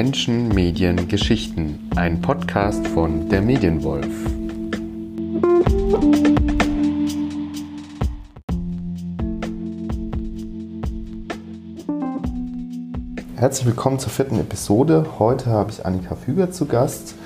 Menschen, 0.00 0.50
Medien, 0.50 1.08
Geschichten. 1.08 1.90
Ein 1.96 2.20
Podcast 2.20 2.86
von 2.86 3.28
der 3.30 3.42
Medienwolf. 3.42 4.06
Herzlich 13.34 13.66
willkommen 13.66 13.98
zur 13.98 14.12
vierten 14.12 14.38
Episode. 14.38 15.04
Heute 15.18 15.46
habe 15.46 15.72
ich 15.72 15.84
Annika 15.84 16.14
Füger 16.14 16.52
zu 16.52 16.66
Gast. 16.66 17.16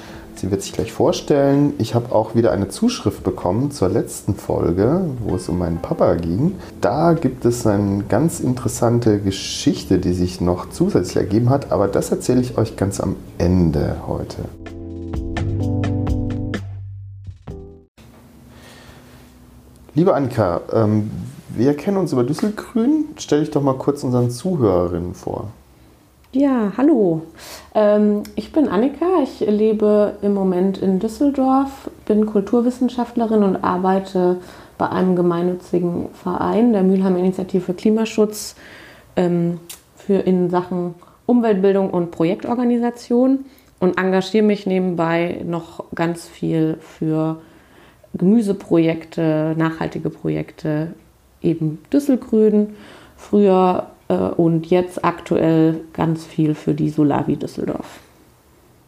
Sie 0.43 0.51
wird 0.51 0.63
sich 0.63 0.73
gleich 0.73 0.91
vorstellen. 0.91 1.75
Ich 1.79 1.95
habe 1.95 2.13
auch 2.13 2.35
wieder 2.35 2.51
eine 2.51 2.67
Zuschrift 2.67 3.23
bekommen 3.23 3.71
zur 3.71 3.89
letzten 3.89 4.35
Folge, 4.35 5.05
wo 5.21 5.37
es 5.37 5.49
um 5.49 5.57
meinen 5.57 5.81
Papa 5.81 6.15
ging. 6.15 6.57
Da 6.81 7.13
gibt 7.13 7.45
es 7.45 7.65
eine 7.65 8.03
ganz 8.09 8.41
interessante 8.41 9.21
Geschichte, 9.21 10.01
die 10.01 10.13
sich 10.13 10.41
noch 10.41 10.69
zusätzlich 10.71 11.17
ergeben 11.17 11.49
hat, 11.49 11.71
aber 11.71 11.87
das 11.87 12.11
erzähle 12.11 12.41
ich 12.41 12.59
euch 12.59 12.75
ganz 12.75 12.99
am 12.99 13.15
Ende 13.39 13.99
heute. 14.09 14.39
Liebe 19.95 20.13
Annika, 20.13 20.63
ähm, 20.73 21.09
wir 21.51 21.77
kennen 21.77 21.99
uns 21.99 22.13
über 22.13 22.25
Düsselgrün. 22.25 23.05
Stell 23.17 23.43
dich 23.43 23.53
doch 23.53 23.63
mal 23.63 23.77
kurz 23.77 24.03
unseren 24.03 24.33
Zuhörerinnen 24.33 25.15
vor. 25.15 25.53
Ja, 26.35 26.73
hallo. 26.79 27.27
Ähm, 27.75 28.23
ich 28.37 28.53
bin 28.53 28.67
Annika. 28.67 29.23
Ich 29.23 29.41
lebe 29.41 30.17
im 30.23 30.33
Moment 30.33 30.79
in 30.79 30.99
Düsseldorf, 30.99 31.91
bin 32.07 32.25
Kulturwissenschaftlerin 32.25 33.43
und 33.43 33.57
arbeite 33.57 34.39
bei 34.79 34.89
einem 34.89 35.15
gemeinnützigen 35.15 36.09
Verein, 36.15 36.73
der 36.73 36.85
Mülheim 36.85 37.19
Initiative 37.19 37.61
für 37.61 37.75
Klimaschutz, 37.75 38.57
ähm, 39.15 39.61
für 39.95 40.15
in 40.15 40.49
Sachen 40.49 40.95
Umweltbildung 41.27 41.91
und 41.91 42.13
Projektorganisation 42.13 43.45
und 43.79 43.99
engagiere 43.99 44.43
mich 44.43 44.65
nebenbei 44.65 45.43
noch 45.45 45.85
ganz 45.95 46.27
viel 46.27 46.79
für 46.81 47.43
Gemüseprojekte, 48.15 49.55
nachhaltige 49.59 50.09
Projekte, 50.09 50.95
eben 51.43 51.79
Düsselgrün. 51.93 52.75
Früher 53.19 53.92
und 54.37 54.67
jetzt 54.67 55.05
aktuell 55.05 55.81
ganz 55.93 56.25
viel 56.25 56.55
für 56.55 56.75
die 56.75 56.91
Solavi 56.91 57.37
Düsseldorf. 57.37 58.01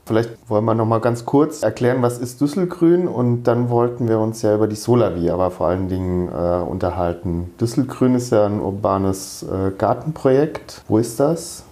Vielleicht 0.06 0.30
wollen 0.48 0.67
wir 0.67 0.75
noch 0.75 0.84
mal 0.84 1.00
ganz 1.00 1.25
kurz 1.25 1.62
erklären, 1.62 2.03
was 2.03 2.19
ist 2.19 2.39
Düsselgrün 2.41 3.08
und 3.08 3.45
dann 3.45 3.70
wollten 3.70 4.06
wir 4.06 4.19
uns 4.19 4.42
ja 4.42 4.55
über 4.55 4.67
die 4.67 4.77
Solavi, 4.77 5.30
aber 5.30 5.50
vor 5.50 5.69
allen 5.69 5.89
Dingen 5.89 6.28
äh, 6.28 6.62
unterhalten. 6.62 7.50
Düsselgrün 7.58 8.14
ist 8.14 8.30
ja 8.30 8.45
ein 8.45 8.61
urbanes 8.61 9.45
äh, 9.45 9.70
Gartenprojekt. 9.70 10.83
Wo 10.89 10.98
ist 10.98 11.19
das? 11.20 11.64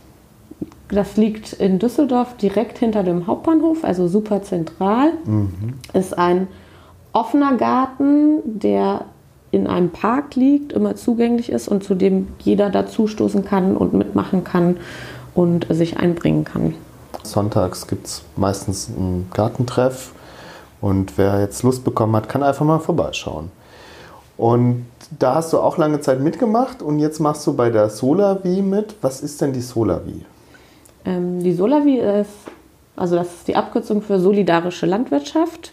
Das 0.89 1.19
liegt 1.19 1.53
in 1.55 1.78
Düsseldorf 1.78 2.36
direkt 2.39 2.78
hinter 2.78 3.03
dem 3.03 3.27
Hauptbahnhof, 3.27 3.84
also 3.84 4.08
super 4.08 4.42
zentral. 4.42 5.12
Mhm. 5.27 5.75
Ist 5.92 6.17
ein 6.17 6.48
offener 7.12 7.56
Garten, 7.56 8.41
der 8.45 9.05
in 9.53 9.67
einem 9.67 9.91
Park 9.91 10.34
liegt, 10.34 10.72
immer 10.72 10.97
zugänglich 10.97 11.53
ist 11.53 11.69
und 11.69 11.84
zu 11.84 11.95
dem 11.95 12.28
jeder 12.41 12.70
dazustoßen 12.70 13.45
kann 13.45 13.77
und 13.77 13.92
mitmachen 13.92 14.42
kann 14.42 14.78
und 15.34 15.67
sich 15.70 15.98
einbringen 15.98 16.45
kann. 16.45 16.75
Sonntags 17.22 17.86
gibt 17.86 18.06
es 18.06 18.23
meistens 18.34 18.89
einen 18.89 19.28
Gartentreff 19.33 20.12
und 20.80 21.17
wer 21.19 21.39
jetzt 21.41 21.62
Lust 21.62 21.84
bekommen 21.84 22.17
hat, 22.17 22.28
kann 22.28 22.42
einfach 22.42 22.64
mal 22.64 22.80
vorbeischauen. 22.80 23.50
Und 24.39 24.86
da 25.19 25.34
hast 25.34 25.53
du 25.53 25.58
auch 25.61 25.77
lange 25.77 26.00
Zeit 26.00 26.20
mitgemacht 26.20 26.80
und 26.80 26.98
jetzt 26.98 27.20
machst 27.20 27.47
du 27.47 27.53
bei 27.53 27.69
der 27.69 27.91
Solavi 27.91 28.62
mit. 28.62 28.97
Was 29.03 29.20
ist 29.20 29.41
denn 29.42 29.53
die 29.53 29.61
Solavi? 29.61 30.25
Ähm, 31.05 31.41
die 31.41 31.53
Solavi 31.53 31.98
ist, 31.98 32.30
also 32.97 33.17
das 33.17 33.28
ist 33.28 33.48
die 33.48 33.56
Abkürzung 33.56 34.00
für 34.00 34.19
solidarische 34.19 34.86
Landwirtschaft, 34.86 35.73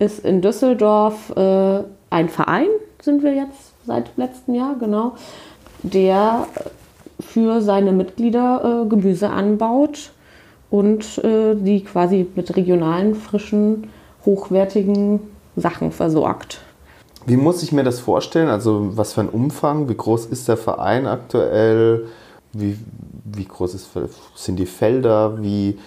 ist 0.00 0.24
in 0.24 0.42
Düsseldorf 0.42 1.30
äh, 1.36 1.84
ein 2.10 2.28
Verein, 2.28 2.68
sind 3.00 3.22
wir 3.22 3.34
jetzt 3.34 3.72
seit 3.86 4.16
letztem 4.16 4.54
Jahr, 4.54 4.76
genau, 4.78 5.14
der 5.82 6.46
für 7.20 7.60
seine 7.60 7.92
Mitglieder 7.92 8.84
äh, 8.84 8.88
Gemüse 8.88 9.30
anbaut 9.30 10.10
und 10.70 11.18
äh, 11.18 11.54
die 11.54 11.84
quasi 11.84 12.26
mit 12.34 12.56
regionalen, 12.56 13.14
frischen, 13.14 13.88
hochwertigen 14.24 15.20
Sachen 15.56 15.92
versorgt. 15.92 16.60
Wie 17.24 17.36
muss 17.36 17.62
ich 17.62 17.72
mir 17.72 17.84
das 17.84 18.00
vorstellen? 18.00 18.48
Also 18.48 18.96
was 18.96 19.14
für 19.14 19.22
ein 19.22 19.28
Umfang? 19.28 19.88
Wie 19.88 19.96
groß 19.96 20.26
ist 20.26 20.48
der 20.48 20.56
Verein 20.56 21.06
aktuell? 21.06 22.06
Wie, 22.52 22.78
wie 23.24 23.44
groß 23.44 23.74
ist, 23.74 23.90
sind 24.34 24.56
die 24.56 24.66
Felder? 24.66 25.42
Wie, 25.42 25.78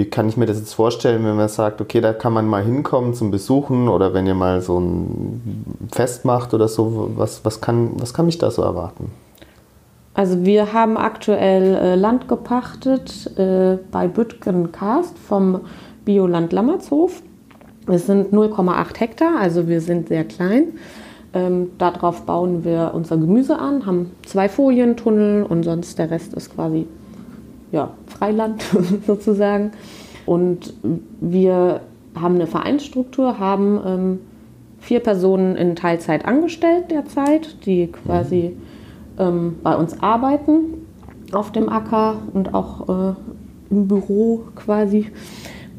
wie 0.00 0.06
kann 0.06 0.30
ich 0.30 0.38
mir 0.38 0.46
das 0.46 0.58
jetzt 0.58 0.72
vorstellen, 0.72 1.26
wenn 1.26 1.36
man 1.36 1.50
sagt, 1.50 1.82
okay, 1.82 2.00
da 2.00 2.14
kann 2.14 2.32
man 2.32 2.46
mal 2.46 2.64
hinkommen 2.64 3.12
zum 3.12 3.30
Besuchen 3.30 3.86
oder 3.86 4.14
wenn 4.14 4.26
ihr 4.26 4.34
mal 4.34 4.62
so 4.62 4.80
ein 4.80 5.66
Fest 5.92 6.24
macht 6.24 6.54
oder 6.54 6.68
so, 6.68 7.10
was, 7.16 7.44
was, 7.44 7.60
kann, 7.60 7.90
was 8.00 8.14
kann 8.14 8.24
mich 8.24 8.38
da 8.38 8.50
so 8.50 8.62
erwarten? 8.62 9.12
Also 10.14 10.42
wir 10.42 10.72
haben 10.72 10.96
aktuell 10.96 11.74
äh, 11.74 11.94
Land 11.96 12.28
gepachtet 12.28 13.30
äh, 13.38 13.76
bei 13.92 14.08
Büttgen-Karst 14.08 15.18
vom 15.18 15.60
Bioland 16.06 16.54
Lammertshof. 16.54 17.20
Es 17.86 18.06
sind 18.06 18.32
0,8 18.32 18.98
Hektar, 19.00 19.32
also 19.38 19.68
wir 19.68 19.82
sind 19.82 20.08
sehr 20.08 20.24
klein. 20.24 20.78
Ähm, 21.34 21.72
darauf 21.76 22.22
bauen 22.22 22.64
wir 22.64 22.92
unser 22.94 23.18
Gemüse 23.18 23.58
an, 23.58 23.84
haben 23.84 24.12
zwei 24.24 24.48
Folientunnel 24.48 25.42
und 25.42 25.62
sonst 25.64 25.98
der 25.98 26.10
Rest 26.10 26.32
ist 26.32 26.54
quasi 26.54 26.86
ja, 27.72 27.92
Freiland 28.06 28.62
sozusagen. 29.06 29.72
Und 30.26 30.74
wir 31.20 31.80
haben 32.14 32.36
eine 32.36 32.46
Vereinsstruktur, 32.46 33.38
haben 33.38 33.80
ähm, 33.84 34.18
vier 34.80 35.00
Personen 35.00 35.56
in 35.56 35.76
Teilzeit 35.76 36.24
angestellt 36.24 36.90
derzeit, 36.90 37.64
die 37.66 37.88
quasi 37.88 38.56
ähm, 39.18 39.58
bei 39.62 39.76
uns 39.76 40.00
arbeiten 40.02 40.86
auf 41.32 41.52
dem 41.52 41.68
Acker 41.68 42.16
und 42.32 42.54
auch 42.54 42.88
äh, 42.88 43.14
im 43.70 43.86
Büro 43.86 44.44
quasi 44.56 45.12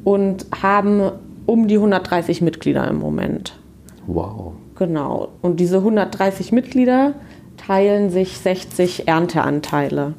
und 0.04 0.46
haben 0.62 1.12
um 1.46 1.68
die 1.68 1.76
130 1.76 2.42
Mitglieder 2.42 2.88
im 2.88 3.00
Moment. 3.00 3.60
Wow. 4.08 4.54
Genau. 4.76 5.30
Und 5.42 5.60
diese 5.60 5.78
130 5.78 6.52
Mitglieder 6.52 7.14
teilen 7.58 8.10
sich 8.10 8.38
60 8.40 9.08
Ernteanteile. 9.08 10.14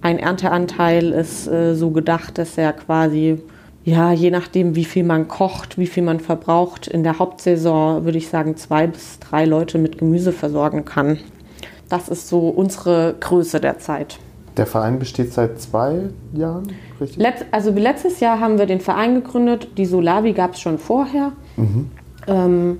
Ein 0.00 0.18
Ernteanteil 0.18 1.10
ist 1.10 1.48
äh, 1.48 1.74
so 1.74 1.90
gedacht, 1.90 2.38
dass 2.38 2.56
er 2.56 2.72
quasi, 2.72 3.40
ja, 3.84 4.12
je 4.12 4.30
nachdem, 4.30 4.76
wie 4.76 4.84
viel 4.84 5.04
man 5.04 5.28
kocht, 5.28 5.76
wie 5.76 5.86
viel 5.86 6.04
man 6.04 6.20
verbraucht, 6.20 6.86
in 6.86 7.02
der 7.02 7.18
Hauptsaison, 7.18 8.04
würde 8.04 8.18
ich 8.18 8.28
sagen, 8.28 8.56
zwei 8.56 8.86
bis 8.86 9.18
drei 9.18 9.44
Leute 9.44 9.78
mit 9.78 9.98
Gemüse 9.98 10.32
versorgen 10.32 10.84
kann. 10.84 11.18
Das 11.88 12.08
ist 12.08 12.28
so 12.28 12.48
unsere 12.48 13.16
Größe 13.18 13.60
der 13.60 13.78
Zeit. 13.78 14.18
Der 14.56 14.66
Verein 14.66 14.98
besteht 14.98 15.32
seit 15.32 15.60
zwei 15.60 16.10
Jahren, 16.32 16.72
richtig? 17.00 17.18
Letz, 17.18 17.44
also 17.50 17.70
letztes 17.70 18.20
Jahr 18.20 18.40
haben 18.40 18.58
wir 18.58 18.66
den 18.66 18.80
Verein 18.80 19.14
gegründet. 19.14 19.68
Die 19.78 19.86
Solavi 19.86 20.32
gab 20.32 20.54
es 20.54 20.60
schon 20.60 20.78
vorher. 20.78 21.32
Mhm. 21.56 21.90
Ähm, 22.26 22.78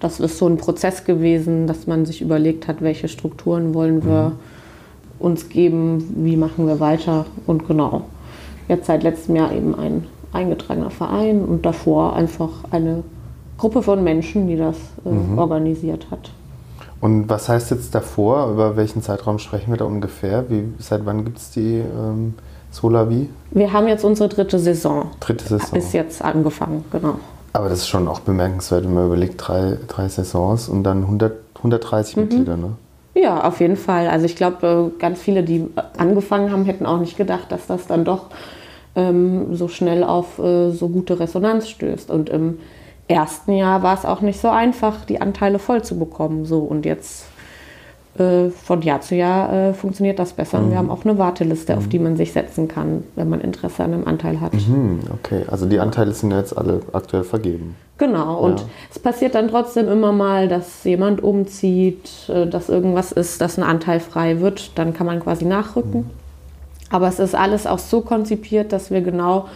das 0.00 0.20
ist 0.20 0.38
so 0.38 0.46
ein 0.46 0.56
Prozess 0.56 1.04
gewesen, 1.04 1.66
dass 1.66 1.86
man 1.86 2.06
sich 2.06 2.22
überlegt 2.22 2.68
hat, 2.68 2.82
welche 2.82 3.08
Strukturen 3.08 3.74
wollen 3.74 4.04
wir. 4.04 4.30
Mhm 4.30 4.57
uns 5.18 5.48
geben, 5.48 6.14
wie 6.24 6.36
machen 6.36 6.66
wir 6.66 6.80
weiter 6.80 7.26
und 7.46 7.66
genau. 7.66 8.02
Jetzt 8.68 8.86
seit 8.86 9.02
letztem 9.02 9.36
Jahr 9.36 9.52
eben 9.52 9.74
ein 9.74 10.04
eingetragener 10.32 10.90
Verein 10.90 11.44
und 11.44 11.64
davor 11.64 12.14
einfach 12.14 12.50
eine 12.70 13.02
Gruppe 13.56 13.82
von 13.82 14.04
Menschen, 14.04 14.46
die 14.46 14.56
das 14.56 14.76
äh, 15.04 15.10
mhm. 15.10 15.38
organisiert 15.38 16.06
hat. 16.10 16.30
Und 17.00 17.28
was 17.28 17.48
heißt 17.48 17.70
jetzt 17.70 17.94
davor? 17.94 18.50
Über 18.50 18.76
welchen 18.76 19.02
Zeitraum 19.02 19.38
sprechen 19.38 19.70
wir 19.70 19.76
da 19.76 19.84
ungefähr? 19.84 20.50
Wie, 20.50 20.64
seit 20.78 21.06
wann 21.06 21.24
gibt 21.24 21.38
es 21.38 21.50
die 21.50 21.76
ähm, 21.76 22.34
Solavi? 22.70 23.28
Wir 23.52 23.72
haben 23.72 23.86
jetzt 23.86 24.04
unsere 24.04 24.28
dritte 24.28 24.58
Saison. 24.58 25.06
Dritte 25.20 25.44
Saison. 25.46 25.78
Ist 25.78 25.92
jetzt 25.92 26.22
angefangen, 26.22 26.84
genau. 26.90 27.14
Aber 27.52 27.68
das 27.68 27.80
ist 27.80 27.88
schon 27.88 28.08
auch 28.08 28.20
bemerkenswert, 28.20 28.84
wenn 28.84 28.94
man 28.94 29.06
überlegt, 29.06 29.34
drei, 29.38 29.78
drei 29.86 30.08
Saisons 30.08 30.68
und 30.68 30.82
dann 30.82 31.02
100, 31.02 31.32
130 31.56 32.16
mhm. 32.16 32.22
Mitglieder, 32.22 32.56
ne? 32.56 32.72
Ja, 33.14 33.42
auf 33.44 33.60
jeden 33.60 33.76
Fall. 33.76 34.08
Also 34.08 34.26
ich 34.26 34.36
glaube, 34.36 34.92
äh, 34.96 34.98
ganz 35.00 35.20
viele, 35.20 35.42
die 35.42 35.66
angefangen 35.96 36.52
haben, 36.52 36.64
hätten 36.64 36.86
auch 36.86 37.00
nicht 37.00 37.16
gedacht, 37.16 37.50
dass 37.50 37.66
das 37.66 37.86
dann 37.86 38.04
doch 38.04 38.26
ähm, 38.94 39.54
so 39.54 39.68
schnell 39.68 40.04
auf 40.04 40.38
äh, 40.38 40.70
so 40.70 40.88
gute 40.88 41.18
Resonanz 41.18 41.68
stößt. 41.68 42.10
Und 42.10 42.28
im 42.28 42.58
ersten 43.08 43.52
Jahr 43.52 43.82
war 43.82 43.94
es 43.94 44.04
auch 44.04 44.20
nicht 44.20 44.40
so 44.40 44.48
einfach, 44.48 45.04
die 45.04 45.20
Anteile 45.20 45.58
voll 45.58 45.82
zu 45.82 45.98
bekommen. 45.98 46.44
So 46.44 46.60
und 46.60 46.86
jetzt 46.86 47.26
äh, 48.18 48.50
von 48.50 48.82
Jahr 48.82 49.00
zu 49.00 49.14
Jahr 49.14 49.52
äh, 49.52 49.74
funktioniert 49.74 50.18
das 50.18 50.32
besser. 50.32 50.58
Mhm. 50.58 50.64
Und 50.64 50.70
wir 50.70 50.74
mhm. 50.74 50.78
haben 50.78 50.90
auch 50.90 51.04
eine 51.04 51.18
Warteliste, 51.18 51.72
mhm. 51.72 51.78
auf 51.78 51.88
die 51.88 51.98
man 51.98 52.16
sich 52.16 52.32
setzen 52.32 52.68
kann, 52.68 53.04
wenn 53.16 53.28
man 53.28 53.40
Interesse 53.40 53.84
an 53.84 53.94
einem 53.94 54.06
Anteil 54.06 54.40
hat. 54.40 54.54
Mhm, 54.54 55.00
okay, 55.12 55.44
also 55.50 55.66
die 55.66 55.80
Anteile 55.80 56.12
sind 56.12 56.30
jetzt 56.32 56.56
alle 56.56 56.80
aktuell 56.92 57.24
vergeben. 57.24 57.76
Genau, 57.98 58.38
und 58.38 58.60
ja. 58.60 58.66
es 58.90 58.98
passiert 58.98 59.34
dann 59.34 59.48
trotzdem 59.48 59.88
immer 59.88 60.12
mal, 60.12 60.46
dass 60.46 60.84
jemand 60.84 61.22
umzieht, 61.22 62.28
äh, 62.28 62.46
dass 62.46 62.68
irgendwas 62.68 63.12
ist, 63.12 63.40
dass 63.40 63.58
ein 63.58 63.64
Anteil 63.64 64.00
frei 64.00 64.40
wird, 64.40 64.78
dann 64.78 64.94
kann 64.94 65.06
man 65.06 65.20
quasi 65.20 65.44
nachrücken. 65.44 66.00
Mhm. 66.00 66.10
Aber 66.90 67.08
es 67.08 67.18
ist 67.18 67.34
alles 67.34 67.66
auch 67.66 67.78
so 67.78 68.00
konzipiert, 68.00 68.72
dass 68.72 68.90
wir 68.90 69.02
genau 69.02 69.46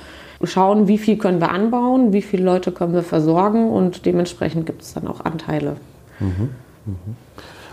schauen, 0.44 0.88
wie 0.88 0.99
viel 0.99 1.17
können 1.17 1.41
wir 1.41 1.50
anbauen, 1.50 2.12
wie 2.12 2.23
viele 2.23 2.44
Leute 2.44 2.73
können 2.73 2.94
wir 2.94 3.03
versorgen 3.03 3.70
und 3.70 4.06
dementsprechend 4.06 4.67
gibt 4.67 4.82
es 4.82 4.94
dann 4.94 5.06
auch 5.06 5.25
Anteile. 5.25 5.76
Mhm. 6.19 6.50
Mhm. 6.87 7.17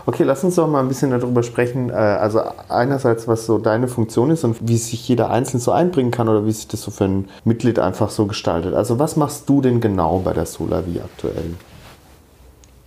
Okay, 0.06 0.24
lass 0.24 0.44
uns 0.44 0.56
doch 0.56 0.68
mal 0.68 0.80
ein 0.80 0.88
bisschen 0.88 1.10
darüber 1.10 1.42
sprechen. 1.42 1.90
Äh, 1.90 1.92
also 1.92 2.40
einerseits, 2.68 3.28
was 3.28 3.46
so 3.46 3.58
deine 3.58 3.88
Funktion 3.88 4.30
ist 4.30 4.44
und 4.44 4.56
wie 4.66 4.76
sich 4.76 5.06
jeder 5.08 5.30
einzeln 5.30 5.60
so 5.60 5.72
einbringen 5.72 6.10
kann 6.10 6.28
oder 6.28 6.46
wie 6.46 6.52
sich 6.52 6.68
das 6.68 6.82
so 6.82 6.90
für 6.90 7.04
ein 7.04 7.28
Mitglied 7.44 7.78
einfach 7.78 8.10
so 8.10 8.26
gestaltet. 8.26 8.74
Also 8.74 8.98
was 8.98 9.16
machst 9.16 9.48
du 9.48 9.60
denn 9.60 9.80
genau 9.80 10.20
bei 10.24 10.32
der 10.32 10.46
Solavi 10.46 11.00
aktuell? 11.00 11.54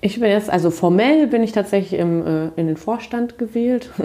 Ich 0.02 0.20
bin 0.20 0.30
jetzt, 0.30 0.50
also 0.50 0.70
formell 0.70 1.28
bin 1.28 1.44
ich 1.44 1.54
tatsächlich 1.54 2.00
im, 2.00 2.28
äh, 2.28 2.50
in 2.58 2.68
den 2.68 2.78
Vorstand 2.78 3.38
gewählt. 3.38 3.90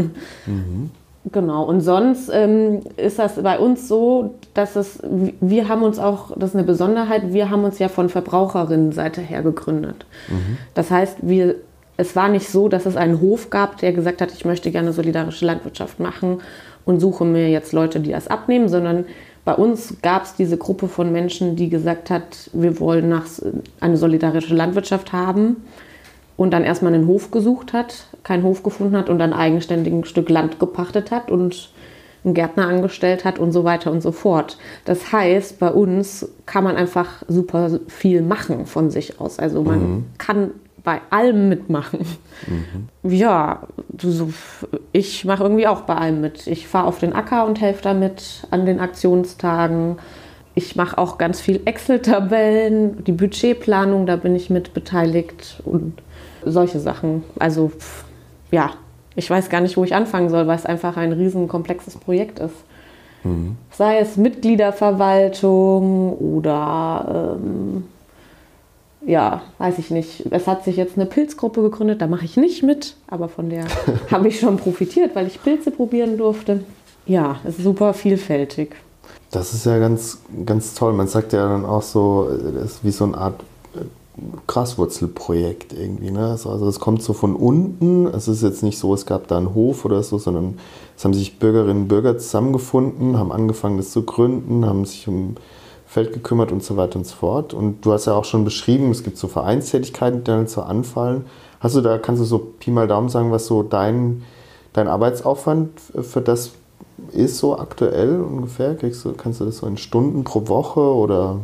Mhm. 0.47 0.91
Genau, 1.33 1.65
und 1.65 1.81
sonst 1.81 2.31
ähm, 2.33 2.81
ist 2.97 3.19
das 3.19 3.43
bei 3.43 3.59
uns 3.59 3.89
so, 3.89 4.37
dass 4.55 4.77
es, 4.77 5.01
wir 5.41 5.69
haben 5.69 5.83
uns 5.83 5.99
auch, 5.99 6.31
das 6.37 6.51
ist 6.51 6.57
eine 6.57 6.65
Besonderheit, 6.65 7.33
wir 7.33 7.51
haben 7.51 7.65
uns 7.65 7.79
ja 7.79 7.89
von 7.89 8.09
Verbraucherinnenseite 8.09 9.21
her 9.21 9.43
gegründet. 9.43 10.07
Mhm. 10.29 10.57
Das 10.75 10.91
heißt, 10.91 11.19
wir 11.23 11.57
es 11.99 12.15
war 12.17 12.29
nicht 12.29 12.49
so, 12.49 12.69
dass 12.69 12.87
es 12.87 12.97
einen 12.97 13.21
Hof 13.21 13.51
gab, 13.51 13.77
der 13.79 13.93
gesagt 13.93 14.23
hat, 14.23 14.33
ich 14.33 14.45
möchte 14.45 14.71
gerne 14.71 14.93
solidarische 14.93 15.45
Landwirtschaft 15.45 15.99
machen 16.01 16.41
und 16.85 17.01
suche 17.01 17.25
mir 17.25 17.51
jetzt 17.51 17.73
Leute, 17.73 18.01
die 18.01 18.13
das 18.13 18.29
abnehmen, 18.29 18.69
sondern 18.69 19.05
bei 19.45 19.55
uns 19.55 19.97
gab 20.01 20.23
es 20.23 20.35
diese 20.35 20.57
Gruppe 20.57 20.89
von 20.89 21.11
Menschen, 21.13 21.57
die 21.57 21.69
gesagt 21.69 22.09
hat, 22.09 22.51
wir 22.53 22.79
wollen 22.79 23.09
nach, 23.09 23.27
eine 23.81 23.97
solidarische 23.97 24.55
Landwirtschaft 24.55 25.13
haben 25.13 25.57
und 26.37 26.53
dann 26.53 26.63
erstmal 26.63 26.95
einen 26.95 27.09
Hof 27.09 27.33
gesucht 27.33 27.73
hat, 27.73 28.07
keinen 28.23 28.45
Hof 28.45 28.63
gefunden 28.63 28.97
hat 28.97 29.11
und 29.11 29.19
dann 29.19 29.33
eigenständig 29.33 29.93
ein 29.93 30.05
Stück 30.05 30.29
Land 30.29 30.61
gepachtet 30.61 31.11
hat 31.11 31.33
und 31.33 31.73
einen 32.25 32.35
Gärtner 32.35 32.69
angestellt 32.69 33.25
hat 33.25 33.41
und 33.41 33.51
so 33.51 33.65
weiter 33.65 33.91
und 33.91 34.03
so 34.03 34.13
fort. 34.13 34.57
Das 34.85 35.11
heißt, 35.11 35.59
bei 35.59 35.71
uns 35.71 36.29
kann 36.47 36.63
man 36.63 36.77
einfach 36.77 37.25
super 37.27 37.81
viel 37.89 38.23
machen 38.23 38.67
von 38.67 38.91
sich 38.91 39.21
aus. 39.21 39.41
Also 39.41 39.63
man 39.63 39.81
mhm. 39.81 40.05
kann 40.19 40.51
bei 40.89 41.03
allem 41.11 41.51
mitmachen. 41.51 42.01
Mhm. 42.47 43.11
Ja, 43.11 43.65
so, 43.99 44.33
ich 44.93 45.27
mache 45.27 45.43
irgendwie 45.43 45.67
auch 45.67 45.83
bei 45.83 45.97
allem 45.97 46.23
mit. 46.23 46.47
Ich 46.47 46.67
fahre 46.67 46.87
auf 46.87 46.99
den 46.99 47.13
Acker 47.13 47.45
und 47.45 47.61
helfe 47.61 47.83
damit 47.83 48.47
an 48.51 48.65
den 48.65 48.81
Aktionstagen. 48.81 49.99
Ich 50.55 50.77
mache 50.77 50.97
auch 50.97 51.19
ganz 51.19 51.43
viel 51.43 51.61
Excel-Tabellen, 51.67 53.05
die 53.05 53.13
Budgetplanung, 53.13 54.07
da 54.07 54.17
bin 54.17 54.35
ich 54.35 54.49
mit 54.49 54.73
beteiligt 54.73 55.63
und 55.67 55.93
solche 56.43 56.81
Sachen. 56.81 57.23
Also 57.39 57.71
ja, 58.51 58.71
ich 59.15 59.29
weiß 59.29 59.51
gar 59.51 59.61
nicht, 59.61 59.77
wo 59.77 59.85
ich 59.85 59.95
anfangen 59.95 60.31
soll, 60.31 60.47
weil 60.47 60.57
es 60.57 60.65
einfach 60.65 60.97
ein 60.97 61.13
riesen 61.13 61.49
komplexes 61.49 61.99
Projekt 61.99 62.39
ist. 62.39 62.57
Mhm. 63.25 63.59
Sei 63.73 63.99
es 63.99 64.17
Mitgliederverwaltung 64.17 66.15
oder 66.15 67.37
ähm, 67.37 67.85
ja, 69.09 69.41
weiß 69.57 69.79
ich 69.79 69.91
nicht. 69.91 70.27
Es 70.31 70.47
hat 70.47 70.65
sich 70.65 70.77
jetzt 70.77 70.97
eine 70.97 71.07
Pilzgruppe 71.07 71.63
gegründet, 71.63 72.03
da 72.03 72.07
mache 72.07 72.27
ich 72.27 72.37
nicht 72.37 72.63
mit, 72.63 72.95
aber 73.07 73.29
von 73.31 73.49
der 73.49 73.65
habe 74.11 74.29
ich 74.29 74.39
schon 74.39 74.59
profitiert, 74.59 75.17
weil 75.17 75.27
ich 75.27 75.43
Pilze 75.43 75.71
probieren 75.71 76.19
durfte. 76.19 76.63
Ja, 77.07 77.37
es 77.45 77.57
ist 77.57 77.65
super 77.65 77.95
vielfältig. 77.95 78.77
Das 79.31 79.55
ist 79.55 79.65
ja 79.65 79.79
ganz, 79.79 80.19
ganz 80.45 80.75
toll. 80.75 80.93
Man 80.93 81.09
sagt 81.09 81.33
ja 81.33 81.49
dann 81.49 81.65
auch 81.65 81.83
so, 81.83 82.29
das 82.55 82.73
ist 82.73 82.85
wie 82.85 82.91
so 82.91 83.05
eine 83.05 83.17
Art 83.17 83.41
äh, 83.75 83.81
Graswurzelprojekt 84.47 85.73
irgendwie. 85.73 86.11
Ne? 86.11 86.29
Also 86.29 86.69
es 86.69 86.79
kommt 86.79 87.03
so 87.03 87.15
von 87.15 87.35
unten. 87.35 88.07
Es 88.09 88.29
ist 88.29 88.43
jetzt 88.43 88.63
nicht 88.63 88.79
so, 88.79 88.93
es 88.93 89.07
gab 89.07 89.27
da 89.29 89.39
einen 89.39 89.55
Hof 89.55 89.87
oder 89.87 90.03
so, 90.03 90.19
sondern 90.19 90.59
es 90.99 91.05
haben 91.05 91.15
sich 91.15 91.39
Bürgerinnen 91.39 91.83
und 91.83 91.89
Bürger 91.89 92.19
zusammengefunden, 92.19 93.19
haben 93.19 93.33
angefangen, 93.33 93.79
das 93.79 93.91
zu 93.91 94.03
gründen, 94.03 94.67
haben 94.67 94.85
sich 94.85 95.09
um 95.09 95.37
Feld 95.89 96.13
gekümmert 96.13 96.53
und 96.53 96.63
so 96.63 96.77
weiter 96.77 96.97
und 96.97 97.07
so 97.07 97.17
fort. 97.17 97.55
Und 97.55 97.85
du 97.85 97.93
hast 97.93 98.05
ja 98.05 98.13
auch 98.13 98.27
schon 98.27 98.45
beschrieben, 98.45 98.91
es 98.91 99.03
gibt 99.03 99.17
so 99.17 99.27
Vereinstätigkeiten, 99.27 100.19
die 100.19 100.25
dann 100.25 100.47
so 100.47 100.61
anfallen. 100.61 101.25
Hast 101.61 101.77
du 101.77 101.81
da, 101.81 101.97
kannst 101.97 102.21
du 102.21 102.27
so 102.27 102.39
Pi 102.39 102.71
mal 102.71 102.87
Daumen 102.87 103.09
sagen, 103.09 103.33
was 103.33 103.47
so 103.47 103.63
dein, 103.63 104.23
dein 104.75 104.87
Arbeitsaufwand 104.87 105.71
für 106.03 106.21
das 106.21 106.53
ist, 107.13 107.39
so 107.39 107.59
aktuell 107.59 108.21
ungefähr? 108.21 108.75
Kriegst 108.75 109.03
du, 109.07 109.15
kannst 109.15 109.41
du 109.41 109.47
das 109.47 109.59
so 109.59 109.67
in 109.67 109.79
Stunden 109.79 110.25
pro 110.25 110.47
Woche 110.49 110.81
oder 110.81 111.41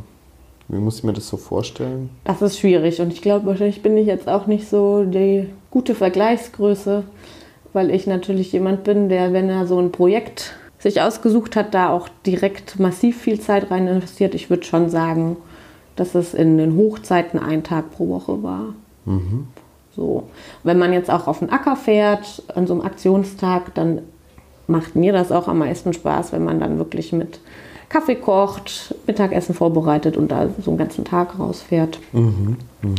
wie 0.69 0.79
muss 0.79 0.99
ich 0.99 1.05
mir 1.05 1.15
das 1.15 1.27
so 1.27 1.39
vorstellen? 1.39 2.11
Das 2.25 2.43
ist 2.43 2.59
schwierig 2.59 3.01
und 3.01 3.15
ich 3.15 3.23
glaube, 3.23 3.47
wahrscheinlich 3.47 3.83
bin 3.83 3.97
ich 3.97 4.07
jetzt 4.07 4.29
auch 4.29 4.47
nicht 4.47 4.69
so 4.69 5.05
die 5.05 5.49
gute 5.71 5.95
Vergleichsgröße, 5.95 7.03
weil 7.73 7.91
ich 7.91 8.07
natürlich 8.07 8.53
jemand 8.53 8.85
bin, 8.85 9.09
der, 9.09 9.33
wenn 9.33 9.49
er 9.49 9.67
so 9.67 9.79
ein 9.79 9.91
Projekt 9.91 10.55
sich 10.85 11.01
ausgesucht 11.01 11.57
hat, 11.57 11.73
da 11.73 11.89
auch 11.89 12.11
direkt 12.27 12.79
massiv 12.79 13.19
viel 13.19 13.41
Zeit 13.41 13.71
rein 13.71 13.89
investiert. 13.89 14.35
Ich 14.35 14.51
würde 14.51 14.65
schon 14.65 14.91
sagen, 14.91 15.39
dass 15.97 16.15
es 16.15 16.35
in 16.35 16.59
den 16.59 16.77
Hochzeiten 16.77 17.41
ein 17.41 17.65
Tag 17.65 17.91
pro 17.91 18.11
Woche 18.11 18.43
war. 18.43 18.75
Mhm. 19.07 19.49
So. 19.97 20.25
Wenn 20.63 20.79
man 20.79 20.93
jetzt 20.93 21.11
auch 21.11 21.27
auf 21.27 21.39
den 21.39 21.49
Acker 21.49 21.77
fährt, 21.77 22.43
an 22.55 22.67
so 22.67 22.75
einem 22.75 22.83
Aktionstag, 22.83 23.75
dann 23.75 24.03
macht 24.67 24.95
mir 24.95 25.15
das 25.15 25.33
auch 25.33 25.49
am 25.49 25.59
meisten 25.59 25.95
Spaß, 25.95 26.33
wenn 26.33 26.45
man 26.45 26.61
dann 26.61 26.77
wirklich 26.77 27.15
mit 27.15 27.41
Kaffee 27.89 28.17
kocht, 28.17 28.95
Mittagessen 29.07 29.55
vorbereitet 29.55 30.19
und 30.19 30.31
da 30.31 30.51
so 30.63 30.71
einen 30.71 30.79
ganzen 30.79 31.07
Tag 31.07 31.39
rausfährt. 31.39 31.99
Mhm. 32.13 32.59
Mhm. 32.83 32.95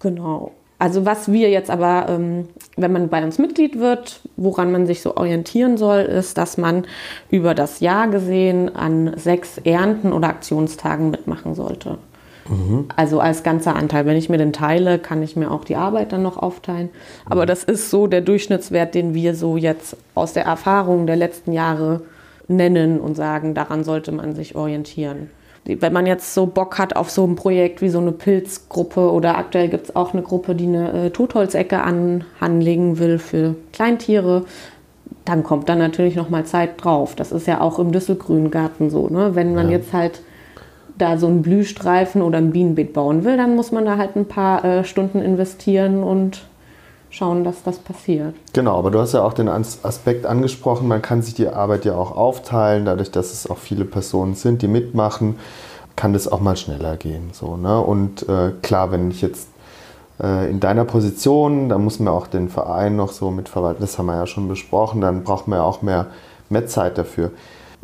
Genau. 0.00 0.50
Also 0.82 1.06
was 1.06 1.30
wir 1.30 1.48
jetzt 1.48 1.70
aber, 1.70 2.06
ähm, 2.08 2.48
wenn 2.76 2.90
man 2.90 3.08
bei 3.08 3.22
uns 3.22 3.38
Mitglied 3.38 3.78
wird, 3.78 4.18
woran 4.36 4.72
man 4.72 4.88
sich 4.88 5.00
so 5.00 5.16
orientieren 5.16 5.76
soll, 5.76 6.00
ist, 6.00 6.38
dass 6.38 6.58
man 6.58 6.88
über 7.30 7.54
das 7.54 7.78
Jahr 7.78 8.08
gesehen 8.08 8.74
an 8.74 9.12
sechs 9.16 9.58
Ernten 9.58 10.12
oder 10.12 10.26
Aktionstagen 10.26 11.12
mitmachen 11.12 11.54
sollte. 11.54 11.98
Mhm. 12.48 12.86
Also 12.96 13.20
als 13.20 13.44
ganzer 13.44 13.76
Anteil. 13.76 14.06
Wenn 14.06 14.16
ich 14.16 14.28
mir 14.28 14.38
den 14.38 14.52
teile, 14.52 14.98
kann 14.98 15.22
ich 15.22 15.36
mir 15.36 15.52
auch 15.52 15.62
die 15.62 15.76
Arbeit 15.76 16.10
dann 16.10 16.24
noch 16.24 16.36
aufteilen. 16.36 16.88
Aber 17.26 17.46
das 17.46 17.62
ist 17.62 17.88
so 17.88 18.08
der 18.08 18.20
Durchschnittswert, 18.20 18.96
den 18.96 19.14
wir 19.14 19.36
so 19.36 19.56
jetzt 19.56 19.96
aus 20.16 20.32
der 20.32 20.46
Erfahrung 20.46 21.06
der 21.06 21.14
letzten 21.14 21.52
Jahre 21.52 22.00
nennen 22.48 22.98
und 22.98 23.14
sagen, 23.14 23.54
daran 23.54 23.84
sollte 23.84 24.10
man 24.10 24.34
sich 24.34 24.56
orientieren 24.56 25.30
wenn 25.64 25.92
man 25.92 26.06
jetzt 26.06 26.34
so 26.34 26.46
Bock 26.46 26.78
hat 26.78 26.96
auf 26.96 27.10
so 27.10 27.24
ein 27.24 27.36
Projekt 27.36 27.82
wie 27.82 27.88
so 27.88 28.00
eine 28.00 28.12
Pilzgruppe 28.12 29.12
oder 29.12 29.38
aktuell 29.38 29.68
gibt 29.68 29.84
es 29.84 29.96
auch 29.96 30.12
eine 30.12 30.22
Gruppe, 30.22 30.54
die 30.54 30.66
eine 30.66 31.06
äh, 31.06 31.10
Totholzecke 31.10 31.82
an, 31.82 32.24
anlegen 32.40 32.98
will 32.98 33.18
für 33.18 33.54
Kleintiere, 33.72 34.44
dann 35.24 35.44
kommt 35.44 35.68
dann 35.68 35.78
natürlich 35.78 36.16
noch 36.16 36.30
mal 36.30 36.44
Zeit 36.44 36.82
drauf. 36.82 37.14
Das 37.14 37.30
ist 37.30 37.46
ja 37.46 37.60
auch 37.60 37.78
im 37.78 37.92
Düsselgrüngarten 37.92 38.90
so. 38.90 39.08
Ne? 39.08 39.36
Wenn 39.36 39.54
man 39.54 39.66
ja. 39.66 39.78
jetzt 39.78 39.92
halt 39.92 40.20
da 40.98 41.16
so 41.16 41.28
einen 41.28 41.42
Blühstreifen 41.42 42.22
oder 42.22 42.38
ein 42.38 42.50
Bienenbeet 42.50 42.92
bauen 42.92 43.24
will, 43.24 43.36
dann 43.36 43.54
muss 43.54 43.70
man 43.70 43.84
da 43.84 43.96
halt 43.98 44.16
ein 44.16 44.26
paar 44.26 44.64
äh, 44.64 44.84
Stunden 44.84 45.20
investieren 45.22 46.02
und 46.02 46.42
schauen, 47.12 47.44
dass 47.44 47.62
das 47.62 47.78
passiert. 47.78 48.34
Genau, 48.52 48.76
aber 48.78 48.90
du 48.90 48.98
hast 48.98 49.12
ja 49.12 49.22
auch 49.22 49.34
den 49.34 49.48
Aspekt 49.48 50.26
angesprochen, 50.26 50.88
man 50.88 51.02
kann 51.02 51.22
sich 51.22 51.34
die 51.34 51.46
Arbeit 51.46 51.84
ja 51.84 51.94
auch 51.94 52.16
aufteilen, 52.16 52.84
dadurch, 52.84 53.10
dass 53.10 53.32
es 53.32 53.48
auch 53.48 53.58
viele 53.58 53.84
Personen 53.84 54.34
sind, 54.34 54.62
die 54.62 54.68
mitmachen, 54.68 55.38
kann 55.94 56.14
das 56.14 56.26
auch 56.26 56.40
mal 56.40 56.56
schneller 56.56 56.96
gehen. 56.96 57.30
So, 57.32 57.56
ne? 57.56 57.78
Und 57.80 58.28
äh, 58.28 58.52
klar, 58.62 58.90
wenn 58.90 59.10
ich 59.10 59.20
jetzt 59.20 59.48
äh, 60.20 60.50
in 60.50 60.58
deiner 60.58 60.86
Position, 60.86 61.68
da 61.68 61.76
muss 61.76 62.00
man 62.00 62.12
auch 62.12 62.26
den 62.26 62.48
Verein 62.48 62.96
noch 62.96 63.12
so 63.12 63.30
mitverwalten, 63.30 63.82
das 63.82 63.98
haben 63.98 64.06
wir 64.06 64.16
ja 64.16 64.26
schon 64.26 64.48
besprochen, 64.48 65.02
dann 65.02 65.22
braucht 65.22 65.48
man 65.48 65.58
ja 65.58 65.64
auch 65.64 65.82
mehr, 65.82 66.06
mehr 66.48 66.66
Zeit 66.66 66.96
dafür. 66.96 67.30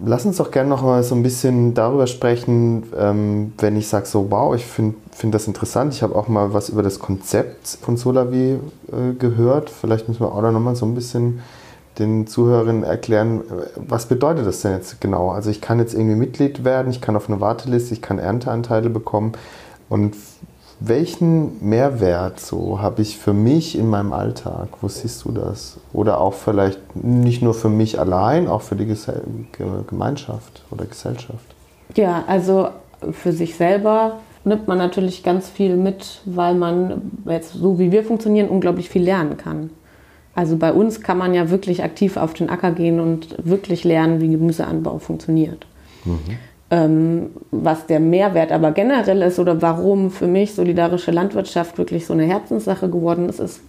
Lass 0.05 0.25
uns 0.25 0.37
doch 0.37 0.53
gerne 0.53 0.69
noch 0.69 0.83
mal 0.83 1.03
so 1.03 1.17
ein 1.17 1.25
bisschen 1.25 1.75
darüber 1.75 2.07
sprechen, 2.07 2.85
ähm, 2.97 3.53
wenn 3.59 3.77
ich 3.77 3.89
sage 3.89 4.07
so, 4.07 4.31
wow, 4.31 4.55
ich 4.55 4.65
finde 4.65 4.95
find 5.11 5.35
das 5.35 5.49
interessant. 5.49 5.93
Ich 5.93 6.05
habe 6.05 6.15
auch 6.15 6.29
mal 6.29 6.55
was 6.55 6.69
über 6.69 6.85
das 6.85 7.01
Konzept 7.01 7.79
von 7.83 7.97
Solavi 7.97 8.61
äh, 8.93 9.15
gehört. 9.19 9.71
Vielleicht 9.71 10.07
müssen 10.07 10.21
wir 10.21 10.33
auch 10.33 10.41
da 10.41 10.53
noch 10.53 10.61
mal 10.61 10.77
so 10.77 10.87
ein 10.87 10.95
bisschen 10.95 11.41
den 11.99 12.29
Zuhörerinnen 12.29 12.85
erklären, 12.85 13.43
was 13.75 14.07
bedeutet 14.07 14.47
das 14.47 14.61
denn 14.61 14.73
jetzt 14.73 15.01
genau? 15.01 15.31
Also 15.31 15.51
ich 15.51 15.61
kann 15.61 15.81
jetzt 15.81 15.95
irgendwie 15.95 16.15
Mitglied 16.15 16.65
werden, 16.65 16.91
ich 16.91 17.01
kann 17.01 17.17
auf 17.17 17.29
eine 17.29 17.41
Warteliste, 17.41 17.93
ich 17.93 18.01
kann 18.01 18.21
Ernteanteile 18.21 18.91
bekommen. 18.91 19.33
Und 19.89 20.15
welchen 20.81 21.69
Mehrwert 21.69 22.39
so 22.41 22.81
habe 22.81 23.03
ich 23.03 23.19
für 23.19 23.33
mich 23.33 23.77
in 23.77 23.89
meinem 23.89 24.13
Alltag? 24.13 24.69
Wo 24.81 24.89
siehst 24.89 25.25
du 25.25 25.33
das? 25.33 25.79
Oder 25.93 26.21
auch 26.21 26.35
vielleicht 26.35 26.81
nicht 26.95 27.43
nur 27.43 27.55
für 27.55 27.69
mich 27.69 27.99
allein, 27.99 28.47
auch 28.47 28.63
für 28.63 28.77
die 28.77 28.87
Gemeinschaft 29.87 30.63
oder 30.71 30.85
Gesellschaft? 30.87 31.55
Ja, 31.97 32.25
also 32.27 32.69
für 33.13 33.33
sich 33.33 33.57
selber 33.57 34.19
nimmt 34.45 34.69
man 34.69 34.79
natürlich 34.79 35.23
ganz 35.23 35.49
viel 35.49 35.77
mit, 35.77 36.21
weil 36.25 36.55
man 36.55 37.11
jetzt 37.27 37.55
so 37.55 37.79
wie 37.79 37.91
wir 37.91 38.05
funktionieren 38.05 38.49
unglaublich 38.49 38.89
viel 38.89 39.03
lernen 39.03 39.37
kann. 39.37 39.71
Also 40.35 40.57
bei 40.57 40.73
uns 40.73 41.01
kann 41.01 41.19
man 41.19 41.35
ja 41.35 41.51
wirklich 41.51 41.83
aktiv 41.83 42.17
auf 42.17 42.35
den 42.35 42.49
Acker 42.49 42.71
gehen 42.71 43.01
und 43.01 43.35
wirklich 43.45 43.83
lernen, 43.83 44.21
wie 44.21 44.29
Gemüseanbau 44.29 44.99
funktioniert. 44.99 45.67
Mhm. 46.05 46.39
Ähm, 46.71 47.31
was 47.51 47.87
der 47.87 47.99
Mehrwert 47.99 48.53
aber 48.53 48.73
generell 48.73 49.23
ist 49.23 49.39
oder 49.39 49.63
warum 49.63 50.11
für 50.11 50.27
mich 50.27 50.55
solidarische 50.55 51.11
Landwirtschaft 51.11 51.79
wirklich 51.79 52.05
so 52.05 52.13
eine 52.13 52.25
Herzenssache 52.25 52.91
geworden 52.91 53.29
ist, 53.31 53.41
ist, 53.41 53.63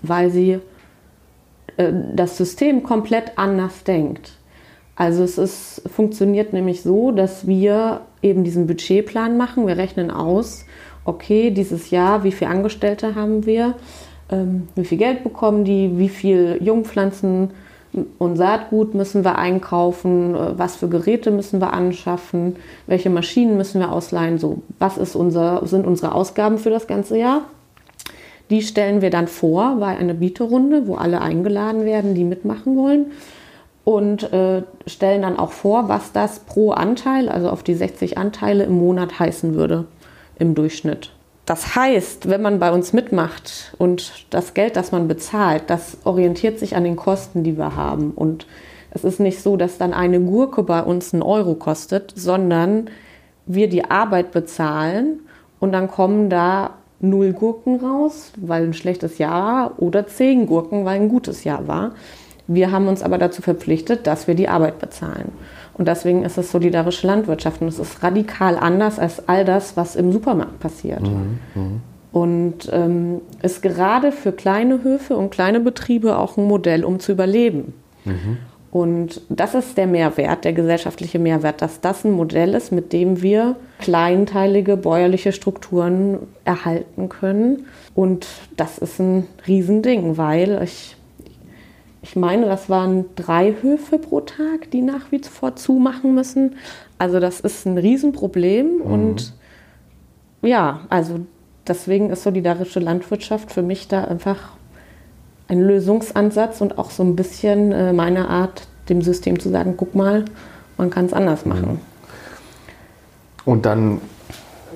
weil 0.00 0.30
sie 0.30 0.60
äh, 1.76 1.92
das 2.14 2.38
System 2.38 2.82
komplett 2.82 3.32
anders 3.36 3.84
denkt. 3.84 4.32
Also 4.94 5.22
es 5.22 5.36
ist, 5.36 5.82
funktioniert 5.94 6.54
nämlich 6.54 6.82
so, 6.82 7.12
dass 7.12 7.46
wir 7.46 8.00
eben 8.22 8.44
diesen 8.44 8.66
Budgetplan 8.66 9.36
machen. 9.36 9.66
Wir 9.66 9.76
rechnen 9.76 10.10
aus, 10.10 10.64
okay, 11.04 11.50
dieses 11.50 11.90
Jahr, 11.90 12.24
wie 12.24 12.32
viele 12.32 12.50
Angestellte 12.50 13.14
haben 13.14 13.44
wir, 13.44 13.74
ähm, 14.30 14.68
wie 14.74 14.86
viel 14.86 14.98
Geld 14.98 15.22
bekommen 15.22 15.64
die, 15.64 15.98
wie 15.98 16.08
viel 16.08 16.58
Jungpflanzen 16.62 17.50
und 18.18 18.36
Saatgut 18.36 18.94
müssen 18.94 19.24
wir 19.24 19.36
einkaufen, 19.36 20.34
äh, 20.34 20.58
was 20.58 20.76
für 20.76 20.88
Geräte 20.88 21.30
müssen 21.30 21.60
wir 21.60 21.72
anschaffen, 21.72 22.56
welche 22.86 23.10
Maschinen 23.10 23.56
müssen 23.56 23.80
wir 23.80 23.92
ausleihen, 23.92 24.38
so 24.38 24.62
was 24.78 24.98
ist 24.98 25.16
unser, 25.16 25.66
sind 25.66 25.86
unsere 25.86 26.14
Ausgaben 26.14 26.58
für 26.58 26.70
das 26.70 26.86
ganze 26.86 27.18
Jahr. 27.18 27.42
Die 28.50 28.62
stellen 28.62 29.02
wir 29.02 29.10
dann 29.10 29.26
vor 29.26 29.76
bei 29.80 29.96
einer 29.96 30.14
Bieterunde, 30.14 30.86
wo 30.86 30.94
alle 30.94 31.20
eingeladen 31.20 31.84
werden, 31.84 32.14
die 32.14 32.24
mitmachen 32.24 32.76
wollen 32.76 33.06
und 33.84 34.32
äh, 34.32 34.62
stellen 34.86 35.22
dann 35.22 35.38
auch 35.38 35.52
vor, 35.52 35.88
was 35.88 36.12
das 36.12 36.40
pro 36.40 36.70
Anteil, 36.72 37.28
also 37.28 37.50
auf 37.50 37.62
die 37.62 37.74
60 37.74 38.18
Anteile 38.18 38.64
im 38.64 38.78
Monat 38.78 39.18
heißen 39.18 39.54
würde 39.54 39.86
im 40.38 40.54
Durchschnitt. 40.54 41.15
Das 41.46 41.76
heißt, 41.76 42.28
wenn 42.28 42.42
man 42.42 42.58
bei 42.58 42.72
uns 42.72 42.92
mitmacht 42.92 43.72
und 43.78 44.26
das 44.30 44.52
Geld, 44.52 44.74
das 44.74 44.90
man 44.90 45.06
bezahlt, 45.06 45.64
das 45.68 45.98
orientiert 46.02 46.58
sich 46.58 46.74
an 46.74 46.82
den 46.82 46.96
Kosten, 46.96 47.44
die 47.44 47.56
wir 47.56 47.76
haben. 47.76 48.10
Und 48.10 48.48
es 48.90 49.04
ist 49.04 49.20
nicht 49.20 49.40
so, 49.40 49.56
dass 49.56 49.78
dann 49.78 49.94
eine 49.94 50.20
Gurke 50.20 50.64
bei 50.64 50.82
uns 50.82 51.14
einen 51.14 51.22
Euro 51.22 51.54
kostet, 51.54 52.12
sondern 52.16 52.90
wir 53.46 53.68
die 53.68 53.84
Arbeit 53.84 54.32
bezahlen 54.32 55.20
und 55.60 55.70
dann 55.70 55.88
kommen 55.88 56.30
da 56.30 56.70
null 56.98 57.32
Gurken 57.32 57.76
raus, 57.76 58.32
weil 58.36 58.64
ein 58.64 58.74
schlechtes 58.74 59.18
Jahr 59.18 59.42
war, 59.42 59.82
oder 59.82 60.06
zehn 60.06 60.46
Gurken, 60.46 60.84
weil 60.84 60.96
ein 60.96 61.08
gutes 61.08 61.44
Jahr 61.44 61.68
war. 61.68 61.92
Wir 62.48 62.72
haben 62.72 62.88
uns 62.88 63.02
aber 63.02 63.18
dazu 63.18 63.42
verpflichtet, 63.42 64.06
dass 64.06 64.26
wir 64.26 64.34
die 64.34 64.48
Arbeit 64.48 64.78
bezahlen. 64.78 65.30
Und 65.76 65.88
deswegen 65.88 66.24
ist 66.24 66.38
es 66.38 66.50
solidarische 66.50 67.06
Landwirtschaft 67.06 67.60
und 67.60 67.68
es 67.68 67.78
ist 67.78 68.02
radikal 68.02 68.56
anders 68.56 68.98
als 68.98 69.28
all 69.28 69.44
das, 69.44 69.76
was 69.76 69.94
im 69.94 70.10
Supermarkt 70.10 70.58
passiert. 70.58 71.02
Mhm, 71.02 71.38
mhm. 71.54 71.80
Und 72.12 72.70
ähm, 72.72 73.20
ist 73.42 73.60
gerade 73.60 74.10
für 74.10 74.32
kleine 74.32 74.82
Höfe 74.82 75.16
und 75.16 75.30
kleine 75.30 75.60
Betriebe 75.60 76.18
auch 76.18 76.38
ein 76.38 76.44
Modell, 76.44 76.82
um 76.82 76.98
zu 76.98 77.12
überleben. 77.12 77.74
Mhm. 78.06 78.38
Und 78.70 79.20
das 79.28 79.54
ist 79.54 79.76
der 79.76 79.86
Mehrwert, 79.86 80.44
der 80.44 80.52
gesellschaftliche 80.52 81.18
Mehrwert, 81.18 81.62
dass 81.62 81.80
das 81.80 82.04
ein 82.04 82.12
Modell 82.12 82.54
ist, 82.54 82.72
mit 82.72 82.92
dem 82.92 83.22
wir 83.22 83.56
kleinteilige 83.78 84.76
bäuerliche 84.76 85.32
Strukturen 85.32 86.18
erhalten 86.44 87.08
können. 87.08 87.66
Und 87.94 88.26
das 88.56 88.78
ist 88.78 88.98
ein 88.98 89.26
Riesending, 89.46 90.16
weil 90.16 90.60
ich 90.62 90.96
ich 92.06 92.14
meine, 92.14 92.46
das 92.46 92.70
waren 92.70 93.04
drei 93.16 93.56
Höfe 93.62 93.98
pro 93.98 94.20
Tag, 94.20 94.70
die 94.70 94.80
nach 94.80 95.10
wie 95.10 95.20
vor 95.24 95.56
zumachen 95.56 96.14
müssen. 96.14 96.54
Also 96.98 97.18
das 97.18 97.40
ist 97.40 97.66
ein 97.66 97.78
Riesenproblem. 97.78 98.76
Mhm. 98.76 98.80
Und 98.82 99.34
ja, 100.40 100.82
also 100.88 101.18
deswegen 101.66 102.10
ist 102.10 102.22
solidarische 102.22 102.78
Landwirtschaft 102.78 103.50
für 103.50 103.62
mich 103.62 103.88
da 103.88 104.04
einfach 104.04 104.52
ein 105.48 105.60
Lösungsansatz 105.60 106.60
und 106.60 106.78
auch 106.78 106.92
so 106.92 107.02
ein 107.02 107.16
bisschen 107.16 107.72
äh, 107.72 107.92
meine 107.92 108.28
Art, 108.28 108.68
dem 108.88 109.02
System 109.02 109.40
zu 109.40 109.48
sagen, 109.48 109.74
guck 109.76 109.96
mal, 109.96 110.26
man 110.78 110.90
kann 110.90 111.06
es 111.06 111.12
anders 111.12 111.44
mhm. 111.44 111.52
machen. 111.52 111.80
Und 113.44 113.66
dann 113.66 114.00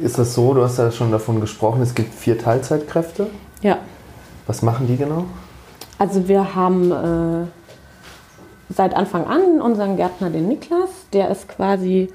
ist 0.02 0.18
das 0.18 0.34
so, 0.34 0.52
du 0.52 0.64
hast 0.64 0.78
ja 0.78 0.90
schon 0.90 1.12
davon 1.12 1.40
gesprochen, 1.40 1.80
es 1.80 1.94
gibt 1.94 2.12
vier 2.12 2.38
Teilzeitkräfte. 2.38 3.28
Ja. 3.62 3.78
Was 4.48 4.62
machen 4.62 4.88
die 4.88 4.96
genau? 4.96 5.26
Also 6.00 6.28
wir 6.28 6.54
haben 6.54 6.90
äh, 6.90 7.46
seit 8.70 8.96
Anfang 8.96 9.26
an 9.26 9.60
unseren 9.60 9.98
Gärtner, 9.98 10.30
den 10.30 10.48
Niklas. 10.48 10.88
Der 11.12 11.28
ist 11.28 11.46
quasi 11.46 12.08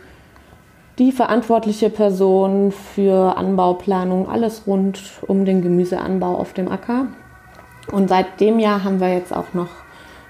die 0.97 1.11
verantwortliche 1.11 1.91
Person 1.91 2.71
für 2.71 3.37
Anbauplanung, 3.37 4.27
alles 4.27 4.63
rund 4.65 4.99
um 5.27 5.45
den 5.45 5.61
Gemüseanbau 5.61 6.33
auf 6.33 6.53
dem 6.53 6.71
Acker. 6.71 7.05
Und 7.91 8.09
seit 8.09 8.39
dem 8.39 8.57
Jahr 8.57 8.83
haben 8.83 8.99
wir 8.99 9.13
jetzt 9.13 9.31
auch 9.31 9.53
noch 9.53 9.69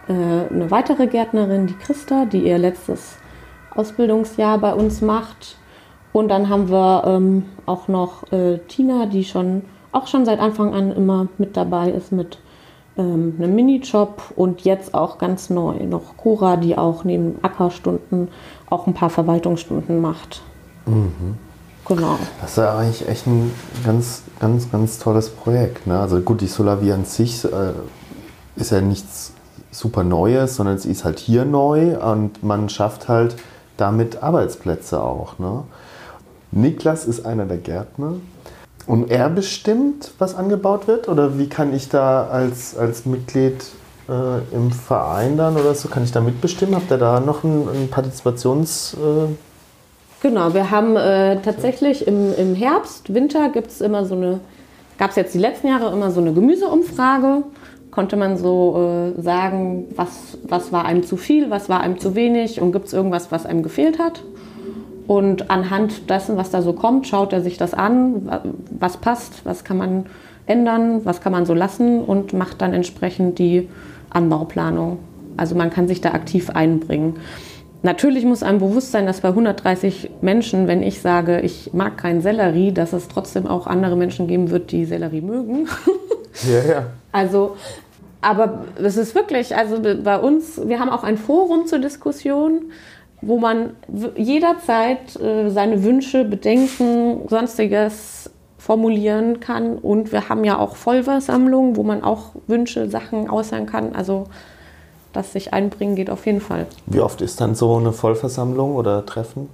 äh, 0.10 0.12
eine 0.54 0.70
weitere 0.70 1.08
Gärtnerin, 1.08 1.68
die 1.68 1.78
Christa, 1.78 2.26
die 2.26 2.46
ihr 2.46 2.58
letztes 2.58 3.16
Ausbildungsjahr 3.74 4.58
bei 4.58 4.74
uns 4.74 5.00
macht. 5.00 5.56
Und 6.12 6.28
dann 6.28 6.50
haben 6.50 6.70
wir 6.70 7.06
ähm, 7.08 7.46
auch 7.66 7.88
noch 7.88 8.30
äh, 8.34 8.58
Tina, 8.68 9.06
die 9.06 9.24
schon 9.24 9.62
auch 9.94 10.08
schon 10.08 10.26
seit 10.26 10.42
Anfang 10.42 10.74
an 10.74 10.92
immer 10.92 11.30
mit 11.38 11.56
dabei 11.56 11.90
ist 11.90 12.12
mit 12.12 12.38
ähm, 12.98 13.36
einen 13.38 13.56
Minijob 13.56 14.22
und 14.36 14.62
jetzt 14.62 14.94
auch 14.94 15.18
ganz 15.18 15.50
neu 15.50 15.86
noch 15.86 16.18
Cora, 16.18 16.58
die 16.58 16.78
auch 16.78 17.04
neben 17.04 17.38
Ackerstunden 17.42 18.30
auch 18.70 18.88
ein 18.88 18.94
paar 18.94 19.10
Verwaltungsstunden 19.10 20.00
macht. 20.00 20.42
Mhm. 20.86 21.38
Genau. 21.88 22.18
Das 22.42 22.52
ist 22.52 22.58
ja 22.58 22.78
eigentlich 22.78 23.08
echt 23.08 23.28
ein 23.28 23.52
ganz, 23.86 24.24
ganz, 24.40 24.72
ganz 24.72 24.98
tolles 24.98 25.30
Projekt. 25.30 25.86
Ne? 25.86 26.00
Also 26.00 26.20
gut, 26.20 26.42
die 26.42 26.48
Solavi 26.48 26.92
an 26.92 27.06
sich 27.06 27.46
äh, 27.46 27.74
ist 28.56 28.72
ja 28.72 28.82
nichts 28.82 29.34
super 29.72 30.04
Neues, 30.04 30.56
sondern 30.56 30.80
sie 30.80 30.90
ist 30.90 31.06
halt 31.06 31.20
hier 31.20 31.46
neu 31.46 32.00
und 32.00 32.44
man 32.44 32.70
schafft 32.70 33.08
halt 33.08 33.36
damit 33.78 34.24
Arbeitsplätze 34.24 35.04
auch. 35.04 35.38
Ne? 35.38 35.64
Niklas 36.52 37.06
ist 37.06 37.25
einer 37.25 37.46
der 37.46 37.58
Gärtner 37.58 38.14
und 38.88 39.10
er 39.10 39.30
bestimmt, 39.30 40.12
was 40.20 40.36
angebaut 40.36 40.88
wird? 40.88 41.08
Oder 41.08 41.39
wie 41.39 41.50
kann 41.50 41.74
ich 41.74 41.89
da 41.89 42.27
als, 42.27 42.77
als 42.77 43.06
Mitglied 43.06 43.65
äh, 44.08 44.56
im 44.56 44.72
Verein 44.72 45.38
dann 45.38 45.58
oder 45.58 45.74
so, 45.74 45.88
kann 45.88 46.04
ich 46.04 46.12
da 46.12 46.22
mitbestimmen? 46.22 46.75
Habt 46.75 46.92
ihr 46.92 46.98
da 46.98 47.20
noch 47.20 47.44
ein, 47.44 47.68
ein 47.68 47.89
Partizipations... 47.89 48.96
Äh 48.96 49.34
genau, 50.22 50.54
wir 50.54 50.70
haben 50.70 50.96
äh, 50.96 51.42
tatsächlich 51.42 52.06
im, 52.08 52.34
im 52.36 52.54
Herbst, 52.54 53.13
Winter 53.13 53.50
gibt 53.50 53.72
es 53.72 53.82
immer 53.82 54.06
so 54.06 54.15
eine, 54.15 54.39
gab 55.00 55.10
es 55.10 55.15
jetzt 55.15 55.34
die 55.34 55.39
letzten 55.39 55.68
Jahre 55.68 55.92
immer 55.92 56.12
so 56.12 56.22
eine 56.22 56.34
Gemüseumfrage. 56.34 57.44
Konnte 57.89 58.18
man 58.18 58.38
so 58.38 59.13
äh, 59.18 59.22
sagen, 59.22 59.86
was, 59.96 60.38
was 60.44 60.72
war 60.74 60.84
einem 60.84 61.04
zu 61.04 61.15
viel, 61.15 61.50
was 61.50 61.70
war 61.70 61.80
einem 61.80 61.98
zu 61.98 62.13
wenig 62.13 62.60
und 62.60 62.74
gibt 62.74 62.88
es 62.88 62.94
irgendwas, 62.94 63.32
was 63.32 63.46
einem 63.46 63.63
gefehlt 63.63 64.00
hat? 64.00 64.22
Und 65.08 65.52
anhand 65.52 66.10
dessen, 66.10 66.38
was 66.38 66.50
da 66.50 66.62
so 66.62 66.74
kommt, 66.74 67.08
schaut 67.08 67.32
er 67.32 67.42
sich 67.42 67.58
das 67.58 67.74
an, 67.74 68.30
was 68.72 68.98
passt, 68.98 69.46
was 69.46 69.64
kann 69.64 69.78
man 69.78 70.06
ändern, 70.48 71.06
was 71.06 71.22
kann 71.22 71.32
man 71.32 71.46
so 71.46 71.54
lassen 71.54 72.02
und 72.02 72.34
macht 72.34 72.62
dann 72.62 72.74
entsprechend 72.74 73.40
die 73.40 73.70
Anbauplanung. 74.10 75.00
Also 75.38 75.56
man 75.56 75.70
kann 75.70 75.88
sich 75.88 76.02
da 76.02 76.12
aktiv 76.14 76.50
einbringen. 76.50 77.18
Natürlich 77.84 78.26
muss 78.26 78.42
einem 78.42 78.60
bewusst 78.60 78.92
sein, 78.92 79.06
dass 79.06 79.22
bei 79.22 79.28
130 79.28 80.10
Menschen, 80.22 80.68
wenn 80.68 80.82
ich 80.82 81.02
sage, 81.02 81.42
ich 81.42 81.72
mag 81.74 81.98
keinen 81.98 82.22
Sellerie, 82.22 82.72
dass 82.72 82.94
es 82.94 83.08
trotzdem 83.10 83.46
auch 83.46 83.68
andere 83.68 83.96
Menschen 83.96 84.28
geben 84.28 84.50
wird, 84.50 84.72
die 84.72 84.86
Sellerie 84.86 85.22
mögen. 85.22 85.68
Ja, 86.48 86.68
ja. 86.68 86.86
Also, 87.12 87.56
aber 88.20 88.66
es 88.84 88.98
ist 88.98 89.16
wirklich, 89.16 89.56
also 89.56 89.80
bei 90.04 90.18
uns, 90.18 90.60
wir 90.68 90.80
haben 90.80 90.90
auch 90.90 91.04
ein 91.04 91.18
Forum 91.18 91.68
zur 91.68 91.80
Diskussion 91.80 92.72
wo 93.22 93.38
man 93.40 93.72
jederzeit 94.16 95.20
äh, 95.20 95.50
seine 95.50 95.84
Wünsche, 95.84 96.26
Bedenken, 96.26 97.28
sonstiges 97.28 98.30
formulieren 98.58 99.40
kann. 99.40 99.78
Und 99.78 100.12
wir 100.12 100.30
haben 100.30 100.44
ja 100.44 100.58
auch 100.58 100.76
Vollversammlungen, 100.76 101.76
wo 101.76 101.84
man 101.84 102.04
auch 102.04 102.32
Wünsche, 102.48 102.90
Sachen 102.90 103.30
äußern 103.30 103.68
kann. 103.68 103.96
Also 103.96 104.26
das 105.14 105.34
sich 105.34 105.54
einbringen 105.54 105.96
geht 105.96 106.10
auf 106.10 106.26
jeden 106.26 106.42
Fall. 106.42 106.66
Wie 106.88 107.00
oft 107.00 107.22
ist 107.22 107.40
dann 107.40 107.56
so 107.56 107.76
eine 107.76 107.94
Vollversammlung 107.94 108.76
oder 108.76 109.06
Treffen? 109.06 109.50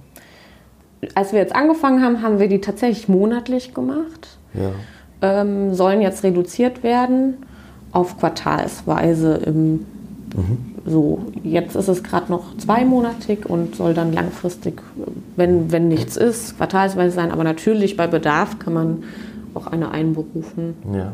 Als 1.14 1.32
wir 1.32 1.40
jetzt 1.40 1.54
angefangen 1.54 2.02
haben, 2.02 2.22
haben 2.22 2.38
wir 2.38 2.48
die 2.48 2.60
tatsächlich 2.60 3.08
monatlich 3.08 3.74
gemacht. 3.74 4.38
Ja. 4.54 4.70
Ähm, 5.20 5.74
sollen 5.74 6.00
jetzt 6.00 6.24
reduziert 6.24 6.82
werden 6.82 7.46
auf 7.92 8.18
quartalsweise 8.18 9.34
im 9.34 9.86
mhm. 10.34 10.72
So, 10.84 11.20
jetzt 11.44 11.76
ist 11.76 11.88
es 11.88 12.02
gerade 12.02 12.30
noch 12.30 12.56
zweimonatig 12.56 13.48
und 13.48 13.76
soll 13.76 13.94
dann 13.94 14.12
langfristig, 14.12 14.82
wenn, 15.36 15.70
wenn 15.70 15.88
nichts 15.88 16.16
ist, 16.16 16.56
quartalsweise 16.56 17.14
sein. 17.14 17.30
Aber 17.30 17.44
natürlich 17.44 17.96
bei 17.96 18.06
Bedarf 18.06 18.58
kann 18.58 18.72
man 18.72 19.02
auch 19.54 19.68
eine 19.68 19.90
einberufen. 19.90 20.74
Ja. 20.92 21.12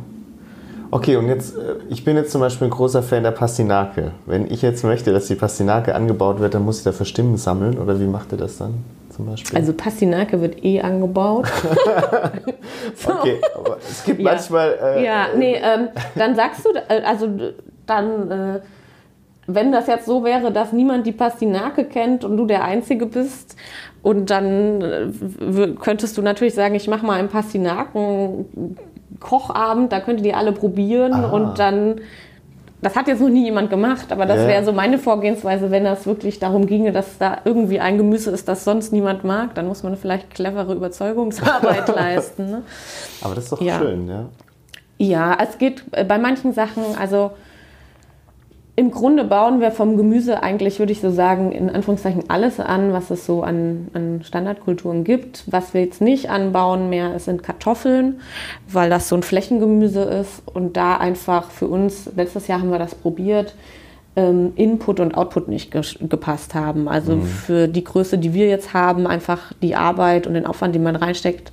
Okay, 0.90 1.16
und 1.16 1.28
jetzt, 1.28 1.54
äh, 1.54 1.76
ich 1.90 2.04
bin 2.04 2.16
jetzt 2.16 2.32
zum 2.32 2.40
Beispiel 2.40 2.68
ein 2.68 2.70
großer 2.70 3.02
Fan 3.02 3.22
der 3.22 3.32
Pastinake. 3.32 4.12
Wenn 4.24 4.50
ich 4.50 4.62
jetzt 4.62 4.84
möchte, 4.84 5.12
dass 5.12 5.26
die 5.26 5.34
Pastinake 5.34 5.94
angebaut 5.94 6.40
wird, 6.40 6.54
dann 6.54 6.64
muss 6.64 6.78
ich 6.78 6.84
dafür 6.84 7.04
Stimmen 7.04 7.36
sammeln 7.36 7.78
oder 7.78 8.00
wie 8.00 8.06
macht 8.06 8.32
ihr 8.32 8.38
das 8.38 8.56
dann 8.56 8.84
zum 9.14 9.26
Beispiel? 9.26 9.58
Also 9.58 9.74
Pastinake 9.74 10.40
wird 10.40 10.64
eh 10.64 10.80
angebaut. 10.80 11.46
okay, 13.06 13.38
aber 13.54 13.76
es 13.86 14.04
gibt 14.04 14.20
ja. 14.20 14.30
manchmal... 14.32 14.78
Äh, 14.82 15.04
ja, 15.04 15.26
nee, 15.36 15.56
ähm, 15.56 15.88
dann 16.14 16.34
sagst 16.34 16.64
du, 16.64 16.70
äh, 16.70 17.02
also 17.04 17.28
dann... 17.84 18.30
Äh, 18.30 18.60
wenn 19.50 19.72
das 19.72 19.86
jetzt 19.88 20.04
so 20.06 20.22
wäre, 20.24 20.52
dass 20.52 20.72
niemand 20.72 21.06
die 21.06 21.12
Pastinake 21.12 21.84
kennt 21.84 22.22
und 22.24 22.36
du 22.36 22.44
der 22.46 22.62
Einzige 22.64 23.06
bist, 23.06 23.56
und 24.02 24.30
dann 24.30 24.80
äh, 24.80 25.08
könntest 25.80 26.16
du 26.16 26.22
natürlich 26.22 26.54
sagen, 26.54 26.74
ich 26.76 26.86
mache 26.88 27.04
mal 27.04 27.18
einen 27.18 27.28
Pastinaken-Kochabend, 27.28 29.92
da 29.92 29.98
könnt 30.00 30.20
ihr 30.20 30.24
die 30.24 30.34
alle 30.34 30.52
probieren 30.52 31.12
Aha. 31.12 31.26
und 31.28 31.58
dann 31.58 32.00
das 32.80 32.94
hat 32.94 33.08
jetzt 33.08 33.20
noch 33.20 33.28
nie 33.28 33.42
jemand 33.46 33.70
gemacht, 33.70 34.12
aber 34.12 34.24
das 34.24 34.42
Ja. 34.42 34.46
wäre 34.46 34.64
so 34.64 34.72
meine 34.72 34.98
Vorgehensweise, 34.98 35.72
wenn 35.72 35.82
das 35.82 36.06
wirklich 36.06 36.38
darum 36.38 36.66
ginge, 36.66 36.92
dass 36.92 37.18
da 37.18 37.38
irgendwie 37.44 37.80
ein 37.80 37.98
Gemüse 37.98 38.30
ist, 38.30 38.46
das 38.46 38.62
sonst 38.62 38.92
niemand 38.92 39.24
mag, 39.24 39.52
dann 39.56 39.66
muss 39.66 39.82
man 39.82 39.96
vielleicht 39.96 40.30
clevere 40.32 40.72
Überzeugungsarbeit 40.74 41.88
leisten. 41.96 42.50
Ne? 42.52 42.62
Aber 43.20 43.34
das 43.34 43.42
ist 43.44 43.52
doch 43.52 43.60
Ja. 43.60 43.80
schön, 43.80 44.06
ja. 44.06 44.26
Ja, 44.98 45.36
es 45.42 45.58
geht 45.58 45.82
äh, 45.90 46.04
bei 46.04 46.18
manchen 46.18 46.52
Sachen, 46.52 46.84
also 47.00 47.32
im 48.78 48.92
Grunde 48.92 49.24
bauen 49.24 49.60
wir 49.60 49.72
vom 49.72 49.96
Gemüse 49.96 50.40
eigentlich, 50.40 50.78
würde 50.78 50.92
ich 50.92 51.00
so 51.00 51.10
sagen, 51.10 51.50
in 51.50 51.68
Anführungszeichen 51.68 52.30
alles 52.30 52.60
an, 52.60 52.92
was 52.92 53.10
es 53.10 53.26
so 53.26 53.42
an, 53.42 53.88
an 53.92 54.20
Standardkulturen 54.22 55.02
gibt. 55.02 55.42
Was 55.48 55.74
wir 55.74 55.80
jetzt 55.80 56.00
nicht 56.00 56.30
anbauen 56.30 56.88
mehr, 56.88 57.12
es 57.12 57.24
sind 57.24 57.42
Kartoffeln, 57.42 58.20
weil 58.68 58.88
das 58.88 59.08
so 59.08 59.16
ein 59.16 59.24
Flächengemüse 59.24 60.02
ist 60.02 60.42
und 60.46 60.76
da 60.76 60.96
einfach 60.96 61.50
für 61.50 61.66
uns, 61.66 62.08
letztes 62.14 62.46
Jahr 62.46 62.60
haben 62.60 62.70
wir 62.70 62.78
das 62.78 62.94
probiert, 62.94 63.56
ähm, 64.14 64.52
Input 64.54 65.00
und 65.00 65.16
Output 65.16 65.48
nicht 65.48 65.74
ges- 65.74 65.98
gepasst 66.06 66.54
haben. 66.54 66.88
Also 66.88 67.16
für 67.20 67.66
die 67.66 67.82
Größe, 67.82 68.16
die 68.16 68.32
wir 68.32 68.48
jetzt 68.48 68.74
haben, 68.74 69.08
einfach 69.08 69.52
die 69.60 69.74
Arbeit 69.74 70.28
und 70.28 70.34
den 70.34 70.46
Aufwand, 70.46 70.76
den 70.76 70.84
man 70.84 70.94
reinsteckt, 70.94 71.50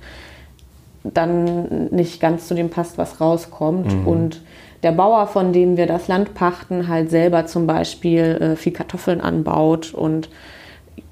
dann 1.02 1.88
nicht 1.88 2.20
ganz 2.20 2.46
zu 2.46 2.54
dem 2.54 2.70
passt, 2.70 2.98
was 2.98 3.20
rauskommt. 3.20 3.90
Und 4.06 4.42
der 4.82 4.92
Bauer, 4.92 5.26
von 5.26 5.52
dem 5.52 5.76
wir 5.76 5.86
das 5.86 6.08
Land 6.08 6.34
pachten, 6.34 6.88
halt 6.88 7.10
selber 7.10 7.46
zum 7.46 7.66
Beispiel 7.66 8.22
äh, 8.22 8.56
viel 8.56 8.72
Kartoffeln 8.72 9.20
anbaut 9.20 9.94
und 9.94 10.28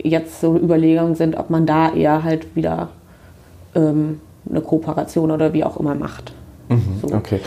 jetzt 0.03 0.41
so 0.41 0.57
Überlegungen 0.57 1.15
sind, 1.15 1.37
ob 1.37 1.51
man 1.51 1.67
da 1.67 1.93
eher 1.93 2.23
halt 2.23 2.55
wieder 2.57 2.89
ähm, 3.75 4.21
eine 4.49 4.61
Kooperation 4.61 5.31
oder 5.31 5.53
wie 5.53 5.65
auch 5.65 5.79
immer 5.79 5.95
macht. 5.95 6.33
So. 7.03 7.15
Okay. 7.15 7.41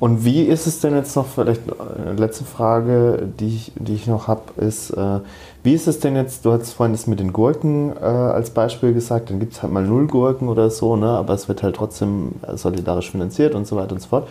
Und 0.00 0.24
wie 0.24 0.42
ist 0.42 0.66
es 0.66 0.80
denn 0.80 0.96
jetzt 0.96 1.14
noch, 1.14 1.26
vielleicht 1.26 1.60
eine 1.78 2.14
letzte 2.14 2.44
Frage, 2.44 3.28
die 3.38 3.54
ich, 3.54 3.72
die 3.76 3.94
ich 3.94 4.08
noch 4.08 4.26
habe, 4.26 4.42
ist, 4.56 4.90
äh, 4.90 5.20
wie 5.62 5.74
ist 5.74 5.86
es 5.86 6.00
denn 6.00 6.16
jetzt, 6.16 6.44
du 6.44 6.52
hast 6.52 6.72
vorhin 6.72 6.92
das 6.92 7.06
mit 7.06 7.20
den 7.20 7.32
Gurken 7.32 7.92
äh, 7.96 8.04
als 8.04 8.50
Beispiel 8.50 8.94
gesagt, 8.94 9.30
dann 9.30 9.38
gibt 9.38 9.52
es 9.52 9.62
halt 9.62 9.72
mal 9.72 9.84
null 9.84 10.08
Gurken 10.08 10.48
oder 10.48 10.70
so, 10.70 10.96
ne? 10.96 11.06
aber 11.06 11.34
es 11.34 11.46
wird 11.46 11.62
halt 11.62 11.76
trotzdem 11.76 12.32
solidarisch 12.54 13.12
finanziert 13.12 13.54
und 13.54 13.66
so 13.66 13.76
weiter 13.76 13.92
und 13.92 14.00
so 14.00 14.08
fort. 14.08 14.28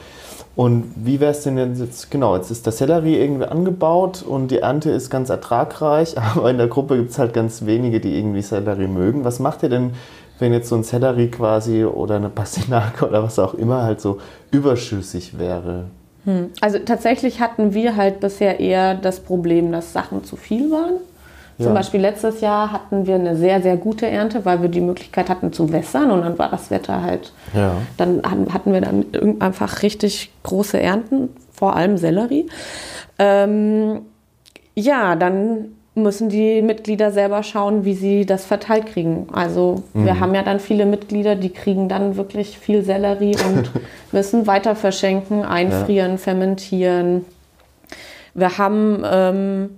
Und 0.55 0.91
wie 0.95 1.19
wäre 1.19 1.31
es 1.31 1.43
denn 1.43 1.57
jetzt, 1.57 2.11
genau, 2.11 2.35
jetzt 2.35 2.51
ist 2.51 2.65
der 2.65 2.73
Sellerie 2.73 3.17
irgendwie 3.17 3.45
angebaut 3.45 4.21
und 4.21 4.49
die 4.51 4.59
Ernte 4.59 4.91
ist 4.91 5.09
ganz 5.09 5.29
ertragreich, 5.29 6.17
aber 6.35 6.49
in 6.49 6.57
der 6.57 6.67
Gruppe 6.67 6.97
gibt 6.97 7.11
es 7.11 7.19
halt 7.19 7.33
ganz 7.33 7.65
wenige, 7.65 7.99
die 7.99 8.17
irgendwie 8.17 8.41
Sellerie 8.41 8.87
mögen. 8.87 9.23
Was 9.23 9.39
macht 9.39 9.63
ihr 9.63 9.69
denn, 9.69 9.91
wenn 10.39 10.53
jetzt 10.53 10.69
so 10.69 10.75
ein 10.75 10.83
Sellerie 10.83 11.29
quasi 11.29 11.85
oder 11.85 12.15
eine 12.15 12.29
Pastinake 12.29 13.05
oder 13.07 13.23
was 13.23 13.39
auch 13.39 13.53
immer 13.53 13.83
halt 13.83 14.01
so 14.01 14.19
überschüssig 14.51 15.37
wäre? 15.39 15.85
Also 16.61 16.77
tatsächlich 16.79 17.39
hatten 17.39 17.73
wir 17.73 17.95
halt 17.95 18.19
bisher 18.19 18.59
eher 18.59 18.93
das 18.93 19.21
Problem, 19.21 19.71
dass 19.71 19.91
Sachen 19.91 20.23
zu 20.23 20.35
viel 20.35 20.69
waren. 20.69 20.99
Ja. 21.57 21.65
Zum 21.65 21.73
Beispiel 21.73 21.99
letztes 22.01 22.41
Jahr 22.41 22.71
hatten 22.71 23.05
wir 23.05 23.15
eine 23.15 23.35
sehr, 23.35 23.61
sehr 23.61 23.77
gute 23.77 24.07
Ernte, 24.07 24.45
weil 24.45 24.61
wir 24.61 24.69
die 24.69 24.81
Möglichkeit 24.81 25.29
hatten 25.29 25.53
zu 25.53 25.71
wässern 25.71 26.09
und 26.11 26.21
dann 26.21 26.39
war 26.39 26.49
das 26.49 26.71
Wetter 26.71 27.03
halt, 27.03 27.33
Ja. 27.53 27.73
dann 27.97 28.21
hatten- 28.25 28.73
wir 28.73 28.81
dann 28.81 29.05
einfach 29.39 29.83
richtig 29.83 30.31
große 30.43 30.79
Ernten, 30.81 31.29
vor 31.53 31.75
allem 31.75 31.97
Sellerie. 31.97 32.47
Ähm, 33.19 34.01
ja, 34.75 35.15
dann 35.15 35.65
müssen 35.93 36.29
die 36.29 36.61
Mitglieder 36.61 37.11
selber 37.11 37.43
schauen, 37.43 37.83
wie 37.83 37.93
sie 37.93 38.25
das 38.25 38.45
verteilt 38.45 38.85
kriegen. 38.87 39.27
Also 39.33 39.83
wir 39.93 40.21
haben 40.21 40.33
ja 40.33 40.41
dann 40.41 40.61
viele 40.61 40.85
Mitglieder, 40.85 41.35
die 41.35 41.49
kriegen 41.49 41.89
dann 41.89 42.15
wirklich 42.15 42.57
viel 42.57 42.81
Sellerie 42.83 43.35
und 43.45 43.69
müssen 44.13 44.47
weiter 44.47 44.75
verschenken, 44.75 45.43
einfrieren, 45.43 46.17
fermentieren. 46.17 47.25
Wir 48.33 48.57
haben 48.57 49.03
ähm, 49.05 49.69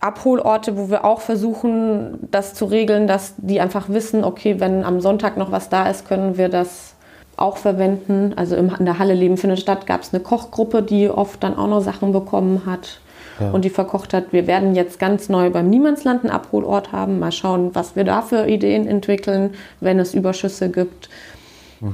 Abholorte, 0.00 0.76
wo 0.76 0.90
wir 0.90 1.04
auch 1.04 1.20
versuchen, 1.20 2.28
das 2.30 2.54
zu 2.54 2.66
regeln, 2.66 3.06
dass 3.06 3.34
die 3.38 3.60
einfach 3.60 3.88
wissen, 3.88 4.22
okay, 4.24 4.60
wenn 4.60 4.84
am 4.84 5.00
Sonntag 5.00 5.36
noch 5.36 5.50
was 5.50 5.68
da 5.68 5.88
ist, 5.90 6.06
können 6.08 6.38
wir 6.38 6.48
das 6.48 6.94
auch 7.36 7.56
verwenden. 7.56 8.32
Also 8.36 8.54
in 8.56 8.70
der 8.84 8.98
Halle 8.98 9.14
Leben 9.14 9.36
findet 9.36 9.58
statt, 9.60 9.86
gab 9.86 10.02
es 10.02 10.12
eine 10.14 10.22
Kochgruppe, 10.22 10.82
die 10.82 11.08
oft 11.10 11.42
dann 11.42 11.56
auch 11.56 11.66
noch 11.68 11.80
Sachen 11.80 12.12
bekommen 12.12 12.62
hat 12.66 13.00
Ja. 13.40 13.50
und 13.50 13.64
die 13.64 13.70
verkocht 13.70 14.14
hat. 14.14 14.32
Wir 14.32 14.46
werden 14.46 14.74
jetzt 14.76 14.98
ganz 15.00 15.28
neu 15.28 15.50
beim 15.50 15.68
Niemandsland 15.68 16.22
einen 16.24 16.32
Abholort 16.32 16.92
haben. 16.92 17.18
Mal 17.18 17.32
schauen, 17.32 17.74
was 17.74 17.96
wir 17.96 18.04
da 18.04 18.22
für 18.22 18.46
Ideen 18.46 18.86
entwickeln, 18.86 19.54
wenn 19.80 19.98
es 19.98 20.14
Überschüsse 20.14 20.68
gibt. 20.70 21.08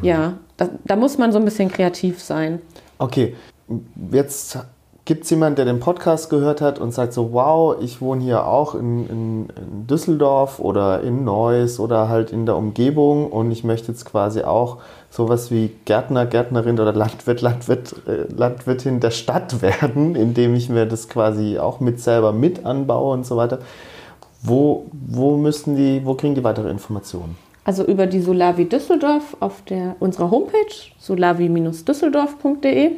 Ja, 0.03 0.35
da, 0.57 0.69
da 0.85 0.97
muss 0.97 1.19
man 1.19 1.33
so 1.33 1.39
ein 1.39 1.45
bisschen 1.45 1.71
kreativ 1.71 2.23
sein. 2.23 2.61
Okay, 2.99 3.35
jetzt 4.11 4.59
gibt 5.05 5.25
es 5.25 5.31
jemanden, 5.31 5.57
der 5.57 5.67
den 5.67 5.81
Podcast 5.81 6.31
gehört 6.31 6.63
hat 6.63 6.79
und 6.79 6.93
sagt 6.93 7.13
so, 7.13 7.35
wow, 7.35 7.77
ich 7.81 8.01
wohne 8.01 8.23
hier 8.23 8.47
auch 8.47 8.75
in, 8.75 9.07
in, 9.09 9.49
in 9.51 9.87
Düsseldorf 9.87 10.61
oder 10.61 11.03
in 11.03 11.25
Neuss 11.25 11.79
oder 11.79 12.09
halt 12.09 12.33
in 12.33 12.47
der 12.47 12.57
Umgebung 12.57 13.31
und 13.31 13.51
ich 13.51 13.65
möchte 13.65 13.93
jetzt 13.93 14.07
quasi 14.07 14.43
auch 14.43 14.79
sowas 15.11 15.51
wie 15.51 15.71
Gärtner, 15.85 16.25
Gärtnerin 16.25 16.81
oder 16.81 16.95
Landwirt, 16.95 17.43
Landwirt, 17.43 17.95
äh, 18.07 18.33
Landwirtin 18.35 19.01
der 19.01 19.11
Stadt 19.11 19.61
werden, 19.61 20.15
indem 20.21 20.55
ich 20.55 20.71
mir 20.71 20.87
das 20.87 21.09
quasi 21.09 21.59
auch 21.59 21.81
mit 21.81 22.01
selber 22.01 22.33
mit 22.33 22.65
anbaue 22.65 23.13
und 23.13 23.27
so 23.27 23.37
weiter. 23.37 23.59
Wo, 24.43 24.87
wo 24.93 25.37
müssen 25.37 25.77
die, 25.77 26.01
wo 26.05 26.15
kriegen 26.15 26.35
die 26.35 26.45
weitere 26.45 26.71
Informationen? 26.71 27.37
Also 27.65 27.85
über 27.85 28.07
die 28.07 28.21
Solavi 28.21 28.69
Düsseldorf 28.69 29.37
auf 29.41 29.63
der, 29.63 29.97
unserer 30.01 30.31
Homepage, 30.31 30.75
solavi-düsseldorf.de. 30.99 32.91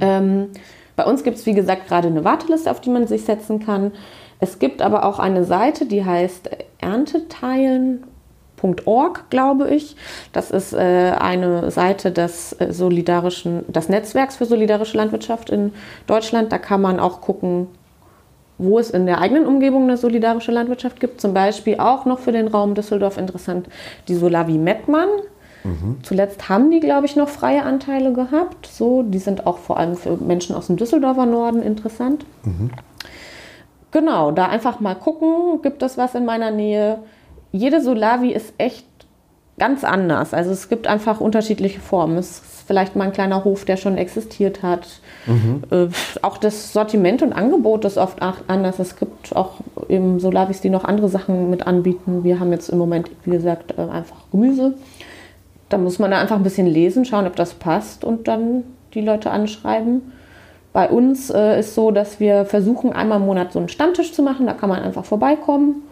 Ähm, 0.00 0.48
bei 0.96 1.04
uns 1.04 1.22
gibt 1.24 1.38
es, 1.38 1.46
wie 1.46 1.54
gesagt, 1.54 1.88
gerade 1.88 2.08
eine 2.08 2.24
Warteliste, 2.24 2.70
auf 2.70 2.80
die 2.80 2.90
man 2.90 3.06
sich 3.06 3.24
setzen 3.24 3.64
kann. 3.64 3.92
Es 4.40 4.58
gibt 4.58 4.82
aber 4.82 5.04
auch 5.04 5.18
eine 5.18 5.44
Seite, 5.44 5.86
die 5.86 6.04
heißt 6.04 6.50
ernteteilen.org, 6.78 9.30
glaube 9.30 9.70
ich. 9.70 9.96
Das 10.32 10.50
ist 10.50 10.72
äh, 10.72 11.12
eine 11.18 11.70
Seite 11.70 12.10
des 12.10 12.54
äh, 12.54 12.72
solidarischen, 12.72 13.70
des 13.70 13.90
Netzwerks 13.90 14.36
für 14.36 14.46
solidarische 14.46 14.96
Landwirtschaft 14.96 15.50
in 15.50 15.72
Deutschland. 16.06 16.52
Da 16.52 16.58
kann 16.58 16.80
man 16.80 16.98
auch 17.00 17.20
gucken, 17.20 17.66
wo 18.56 18.78
es 18.78 18.90
in 18.90 19.04
der 19.06 19.20
eigenen 19.20 19.46
Umgebung 19.46 19.82
eine 19.84 19.96
solidarische 19.96 20.52
Landwirtschaft 20.52 21.00
gibt. 21.00 21.20
Zum 21.20 21.34
Beispiel 21.34 21.78
auch 21.78 22.04
noch 22.04 22.18
für 22.18 22.32
den 22.32 22.48
Raum 22.48 22.74
Düsseldorf 22.74 23.16
interessant 23.18 23.68
die 24.08 24.14
Solavi 24.14 24.58
Mettmann. 24.58 25.08
Zuletzt 26.02 26.48
haben 26.48 26.70
die, 26.70 26.80
glaube 26.80 27.06
ich, 27.06 27.16
noch 27.16 27.28
freie 27.28 27.62
Anteile 27.64 28.12
gehabt. 28.12 28.66
So, 28.66 29.02
die 29.02 29.18
sind 29.18 29.46
auch 29.46 29.58
vor 29.58 29.78
allem 29.78 29.96
für 29.96 30.16
Menschen 30.16 30.56
aus 30.56 30.68
dem 30.68 30.76
Düsseldorfer 30.76 31.26
Norden 31.26 31.62
interessant. 31.62 32.24
Genau, 33.92 34.30
da 34.30 34.46
einfach 34.46 34.80
mal 34.80 34.94
gucken, 34.94 35.60
gibt 35.62 35.82
es 35.82 35.98
was 35.98 36.14
in 36.14 36.24
meiner 36.24 36.50
Nähe. 36.50 36.98
Jede 37.52 37.80
Solavi 37.82 38.30
ist 38.32 38.54
echt 38.58 38.86
ganz 39.58 39.84
anders. 39.84 40.32
Also 40.32 40.50
es 40.52 40.68
gibt 40.68 40.86
einfach 40.86 41.20
unterschiedliche 41.20 41.80
Formen. 41.80 42.16
Es 42.16 42.30
ist 42.30 42.44
vielleicht 42.66 42.96
mal 42.96 43.04
ein 43.04 43.12
kleiner 43.12 43.44
Hof, 43.44 43.64
der 43.64 43.76
schon 43.76 43.98
existiert 43.98 44.62
hat. 44.62 44.86
Äh, 45.70 45.88
auch 46.22 46.38
das 46.38 46.72
Sortiment 46.72 47.20
und 47.20 47.32
Angebot 47.32 47.84
ist 47.84 47.98
oft 47.98 48.22
anders. 48.22 48.78
Es 48.78 48.96
gibt 48.96 49.36
auch 49.36 49.56
eben 49.88 50.18
Solavis, 50.20 50.60
die 50.60 50.70
noch 50.70 50.84
andere 50.84 51.08
Sachen 51.08 51.50
mit 51.50 51.66
anbieten. 51.66 52.24
Wir 52.24 52.40
haben 52.40 52.52
jetzt 52.52 52.70
im 52.70 52.78
Moment, 52.78 53.10
wie 53.24 53.32
gesagt, 53.32 53.74
äh, 53.76 53.82
einfach 53.82 54.16
Gemüse. 54.30 54.74
Da 55.70 55.78
muss 55.78 55.98
man 55.98 56.10
da 56.10 56.18
einfach 56.18 56.36
ein 56.36 56.42
bisschen 56.42 56.66
lesen, 56.66 57.06
schauen, 57.06 57.26
ob 57.26 57.36
das 57.36 57.54
passt 57.54 58.04
und 58.04 58.28
dann 58.28 58.64
die 58.92 59.00
Leute 59.00 59.30
anschreiben. 59.30 60.12
Bei 60.72 60.88
uns 60.88 61.30
äh, 61.30 61.60
ist 61.60 61.74
so, 61.74 61.90
dass 61.90 62.20
wir 62.20 62.44
versuchen, 62.44 62.92
einmal 62.92 63.18
im 63.18 63.26
Monat 63.26 63.52
so 63.52 63.58
einen 63.58 63.68
Stammtisch 63.68 64.12
zu 64.12 64.22
machen. 64.22 64.46
Da 64.46 64.52
kann 64.52 64.68
man 64.68 64.82
einfach 64.82 65.04
vorbeikommen, 65.04 65.82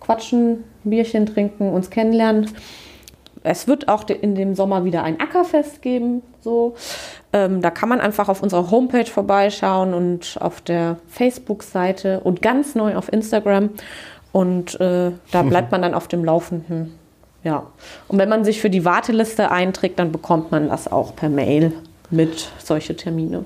quatschen, 0.00 0.64
Bierchen 0.84 1.26
trinken, 1.26 1.72
uns 1.72 1.90
kennenlernen. 1.90 2.50
Es 3.44 3.68
wird 3.68 3.88
auch 3.88 4.08
in 4.08 4.34
dem 4.34 4.54
Sommer 4.54 4.84
wieder 4.84 5.04
ein 5.04 5.20
Ackerfest 5.20 5.80
geben. 5.80 6.22
So. 6.40 6.74
Ähm, 7.32 7.62
da 7.62 7.70
kann 7.70 7.88
man 7.88 8.00
einfach 8.00 8.28
auf 8.28 8.42
unserer 8.42 8.70
Homepage 8.70 9.06
vorbeischauen 9.06 9.94
und 9.94 10.38
auf 10.40 10.60
der 10.60 10.96
Facebook-Seite 11.06 12.20
und 12.20 12.42
ganz 12.42 12.74
neu 12.74 12.96
auf 12.96 13.12
Instagram. 13.12 13.70
Und 14.32 14.80
äh, 14.80 15.12
da 15.30 15.42
bleibt 15.48 15.70
man 15.70 15.82
dann 15.82 15.94
auf 15.94 16.08
dem 16.08 16.24
Laufenden. 16.24 16.97
Ja. 17.44 17.64
Und 18.08 18.18
wenn 18.18 18.28
man 18.28 18.44
sich 18.44 18.60
für 18.60 18.70
die 18.70 18.84
Warteliste 18.84 19.50
einträgt, 19.50 19.98
dann 19.98 20.12
bekommt 20.12 20.50
man 20.50 20.68
das 20.68 20.90
auch 20.90 21.14
per 21.14 21.28
Mail 21.28 21.72
mit 22.10 22.50
solche 22.58 22.96
Termine. 22.96 23.44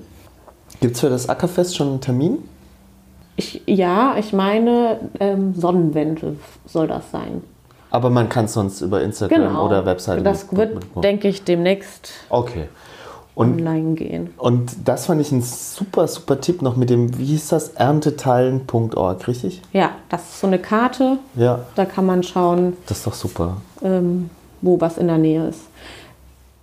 Gibt 0.81 0.95
es 0.95 1.01
für 1.01 1.09
das 1.09 1.29
Ackerfest 1.29 1.75
schon 1.75 1.87
einen 1.89 2.01
Termin? 2.01 2.37
Ich, 3.35 3.61
ja, 3.65 4.15
ich 4.17 4.33
meine, 4.33 4.99
ähm, 5.19 5.53
Sonnenwende 5.55 6.35
soll 6.65 6.87
das 6.87 7.09
sein. 7.11 7.41
Aber 7.89 8.09
man 8.09 8.27
kann 8.29 8.45
es 8.45 8.53
sonst 8.53 8.81
über 8.81 9.01
Instagram 9.01 9.41
Genau. 9.49 9.65
oder 9.67 9.85
Webseite. 9.85 10.23
Das 10.23 10.55
wird, 10.55 10.77
denke 11.03 11.27
ich, 11.27 11.43
demnächst 11.43 12.11
Okay. 12.29 12.67
Und, 13.35 13.53
online 13.61 13.95
gehen. 13.95 14.29
und 14.37 14.71
das 14.85 15.07
fand 15.07 15.19
ich 15.19 15.31
ein 15.31 15.41
super, 15.41 16.07
super 16.07 16.39
Tipp 16.39 16.61
noch 16.61 16.75
mit 16.75 16.91
dem, 16.91 17.17
wie 17.17 17.25
hieß 17.25 17.47
das? 17.49 17.69
Ernteteilen.org, 17.69 19.27
richtig? 19.27 19.61
Ja, 19.73 19.91
das 20.09 20.21
ist 20.21 20.39
so 20.39 20.47
eine 20.47 20.59
Karte. 20.59 21.17
Ja, 21.35 21.61
Da 21.75 21.85
kann 21.85 22.05
man 22.05 22.21
schauen, 22.23 22.77
das 22.87 22.99
ist 22.99 23.07
doch 23.07 23.13
super. 23.13 23.57
ähm, 23.81 24.29
wo 24.61 24.79
was 24.79 24.97
in 24.97 25.07
der 25.07 25.17
Nähe 25.17 25.47
ist. 25.47 25.61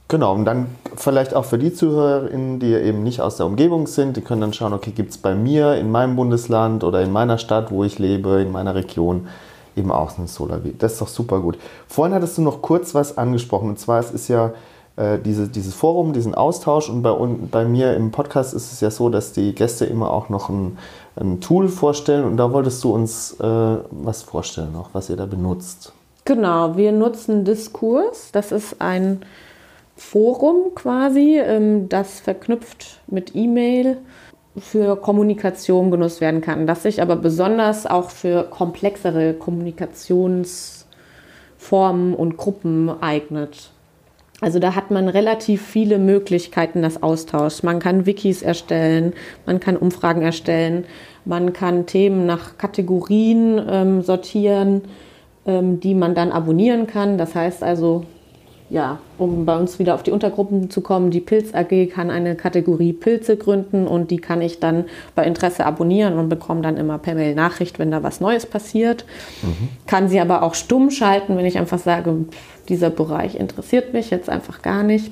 Genau, 0.08 0.34
und 0.34 0.44
dann 0.44 0.66
vielleicht 0.96 1.34
auch 1.34 1.44
für 1.44 1.58
die 1.58 1.72
ZuhörerInnen, 1.72 2.58
die 2.58 2.72
eben 2.74 3.02
nicht 3.04 3.20
aus 3.20 3.36
der 3.36 3.46
Umgebung 3.46 3.86
sind, 3.86 4.16
die 4.16 4.20
können 4.22 4.40
dann 4.40 4.52
schauen, 4.52 4.72
okay, 4.72 4.90
gibt 4.90 5.10
es 5.10 5.18
bei 5.18 5.34
mir 5.34 5.74
in 5.76 5.90
meinem 5.90 6.16
Bundesland 6.16 6.82
oder 6.82 7.00
in 7.02 7.12
meiner 7.12 7.38
Stadt, 7.38 7.70
wo 7.70 7.84
ich 7.84 7.98
lebe, 7.98 8.40
in 8.40 8.50
meiner 8.50 8.74
Region, 8.74 9.28
eben 9.76 9.92
auch 9.92 10.18
ein 10.18 10.26
SolarWi. 10.26 10.74
Das 10.78 10.94
ist 10.94 11.00
doch 11.00 11.06
super 11.08 11.38
gut. 11.40 11.58
Vorhin 11.86 12.12
hattest 12.14 12.38
du 12.38 12.42
noch 12.42 12.60
kurz 12.60 12.92
was 12.94 13.18
angesprochen, 13.18 13.68
und 13.68 13.78
zwar 13.78 14.00
es 14.00 14.10
ist 14.10 14.26
ja 14.28 14.52
äh, 15.00 15.18
diese, 15.18 15.48
dieses 15.48 15.74
Forum, 15.74 16.12
diesen 16.12 16.34
Austausch 16.34 16.90
und 16.90 17.00
bei, 17.02 17.14
bei 17.50 17.64
mir 17.64 17.96
im 17.96 18.10
Podcast 18.10 18.52
ist 18.52 18.70
es 18.70 18.80
ja 18.80 18.90
so, 18.90 19.08
dass 19.08 19.32
die 19.32 19.54
Gäste 19.54 19.86
immer 19.86 20.10
auch 20.10 20.28
noch 20.28 20.50
ein, 20.50 20.76
ein 21.16 21.40
Tool 21.40 21.68
vorstellen 21.68 22.24
und 22.24 22.36
da 22.36 22.52
wolltest 22.52 22.84
du 22.84 22.92
uns 22.92 23.32
äh, 23.40 23.76
was 23.90 24.22
vorstellen, 24.22 24.76
auch 24.76 24.90
was 24.92 25.08
ihr 25.08 25.16
da 25.16 25.24
benutzt. 25.24 25.94
Genau, 26.26 26.76
wir 26.76 26.92
nutzen 26.92 27.46
Diskurs. 27.46 28.30
Das 28.32 28.52
ist 28.52 28.82
ein 28.82 29.22
Forum 29.96 30.74
quasi, 30.74 31.38
ähm, 31.38 31.88
das 31.88 32.20
verknüpft 32.20 33.00
mit 33.06 33.34
E-Mail 33.34 33.96
für 34.58 34.96
Kommunikation 34.96 35.90
genutzt 35.90 36.20
werden 36.20 36.42
kann, 36.42 36.66
das 36.66 36.82
sich 36.82 37.00
aber 37.00 37.16
besonders 37.16 37.86
auch 37.86 38.10
für 38.10 38.42
komplexere 38.42 39.32
Kommunikationsformen 39.32 42.14
und 42.14 42.36
Gruppen 42.36 42.90
eignet. 43.00 43.70
Also 44.40 44.58
da 44.58 44.74
hat 44.74 44.90
man 44.90 45.08
relativ 45.08 45.62
viele 45.62 45.98
Möglichkeiten 45.98 46.82
des 46.82 47.02
Austauschs. 47.02 47.62
Man 47.62 47.78
kann 47.78 48.06
Wikis 48.06 48.42
erstellen, 48.42 49.12
man 49.44 49.60
kann 49.60 49.76
Umfragen 49.76 50.22
erstellen, 50.22 50.84
man 51.26 51.52
kann 51.52 51.86
Themen 51.86 52.24
nach 52.24 52.56
Kategorien 52.56 53.60
ähm, 53.68 54.02
sortieren, 54.02 54.82
ähm, 55.44 55.80
die 55.80 55.94
man 55.94 56.14
dann 56.14 56.32
abonnieren 56.32 56.86
kann. 56.86 57.18
Das 57.18 57.34
heißt 57.34 57.62
also, 57.62 58.06
ja, 58.70 59.00
um 59.18 59.44
bei 59.44 59.56
uns 59.56 59.80
wieder 59.80 59.96
auf 59.96 60.04
die 60.04 60.12
Untergruppen 60.12 60.70
zu 60.70 60.80
kommen, 60.80 61.10
die 61.10 61.20
Pilz 61.20 61.52
AG 61.52 61.88
kann 61.92 62.08
eine 62.08 62.36
Kategorie 62.36 62.92
Pilze 62.92 63.36
gründen 63.36 63.88
und 63.88 64.12
die 64.12 64.18
kann 64.18 64.40
ich 64.40 64.60
dann 64.60 64.84
bei 65.16 65.24
Interesse 65.24 65.66
abonnieren 65.66 66.16
und 66.16 66.28
bekomme 66.28 66.62
dann 66.62 66.76
immer 66.76 66.98
per 66.98 67.16
Mail 67.16 67.34
Nachricht, 67.34 67.80
wenn 67.80 67.90
da 67.90 68.04
was 68.04 68.20
Neues 68.20 68.46
passiert. 68.46 69.04
Mhm. 69.42 69.68
Kann 69.86 70.08
sie 70.08 70.20
aber 70.20 70.44
auch 70.44 70.54
stumm 70.54 70.92
schalten, 70.92 71.36
wenn 71.36 71.46
ich 71.46 71.58
einfach 71.58 71.80
sage, 71.80 72.14
dieser 72.68 72.90
Bereich 72.90 73.34
interessiert 73.34 73.92
mich 73.92 74.10
jetzt 74.10 74.30
einfach 74.30 74.62
gar 74.62 74.84
nicht. 74.84 75.10